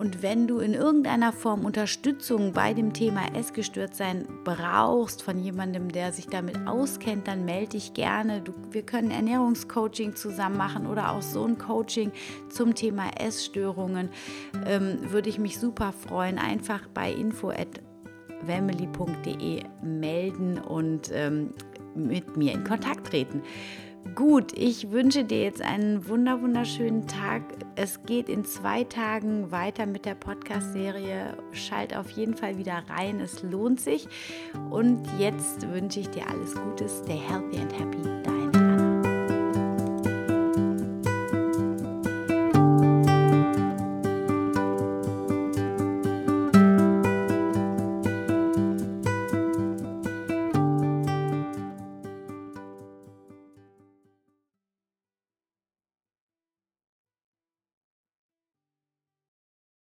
Und 0.00 0.22
wenn 0.22 0.46
du 0.46 0.60
in 0.60 0.72
irgendeiner 0.72 1.30
Form 1.30 1.66
Unterstützung 1.66 2.54
bei 2.54 2.72
dem 2.72 2.94
Thema 2.94 3.36
Essgestörtsein 3.36 4.26
brauchst 4.44 5.22
von 5.22 5.38
jemandem, 5.38 5.92
der 5.92 6.14
sich 6.14 6.26
damit 6.26 6.66
auskennt, 6.66 7.28
dann 7.28 7.44
melde 7.44 7.72
dich 7.72 7.92
gerne. 7.92 8.40
Du, 8.40 8.54
wir 8.70 8.80
können 8.80 9.10
Ernährungscoaching 9.10 10.16
zusammen 10.16 10.56
machen 10.56 10.86
oder 10.86 11.12
auch 11.12 11.20
so 11.20 11.44
ein 11.44 11.58
Coaching 11.58 12.12
zum 12.48 12.74
Thema 12.74 13.10
Essstörungen. 13.20 14.08
Ähm, 14.64 15.12
würde 15.12 15.28
ich 15.28 15.38
mich 15.38 15.58
super 15.58 15.92
freuen. 15.92 16.38
Einfach 16.38 16.88
bei 16.94 17.12
info@family.de 17.12 19.64
melden 19.82 20.56
und 20.56 21.10
ähm, 21.12 21.52
mit 21.94 22.38
mir 22.38 22.54
in 22.54 22.64
Kontakt 22.64 23.08
treten. 23.08 23.42
Gut, 24.14 24.52
ich 24.56 24.90
wünsche 24.90 25.24
dir 25.24 25.42
jetzt 25.42 25.62
einen 25.62 26.08
wunder 26.08 26.40
wunderschönen 26.40 27.06
Tag. 27.06 27.42
Es 27.76 28.02
geht 28.02 28.28
in 28.28 28.44
zwei 28.44 28.84
Tagen 28.84 29.50
weiter 29.50 29.86
mit 29.86 30.04
der 30.04 30.14
Podcast-Serie. 30.14 31.36
Schalt 31.52 31.94
auf 31.96 32.10
jeden 32.10 32.34
Fall 32.34 32.58
wieder 32.58 32.82
rein, 32.88 33.20
es 33.20 33.42
lohnt 33.42 33.80
sich. 33.80 34.08
Und 34.70 35.06
jetzt 35.18 35.70
wünsche 35.70 36.00
ich 36.00 36.08
dir 36.08 36.28
alles 36.28 36.54
Gute. 36.54 36.88
Stay 36.88 37.18
healthy 37.18 37.58
and 37.58 37.78
happy. 37.78 38.02
Dein 38.24 38.39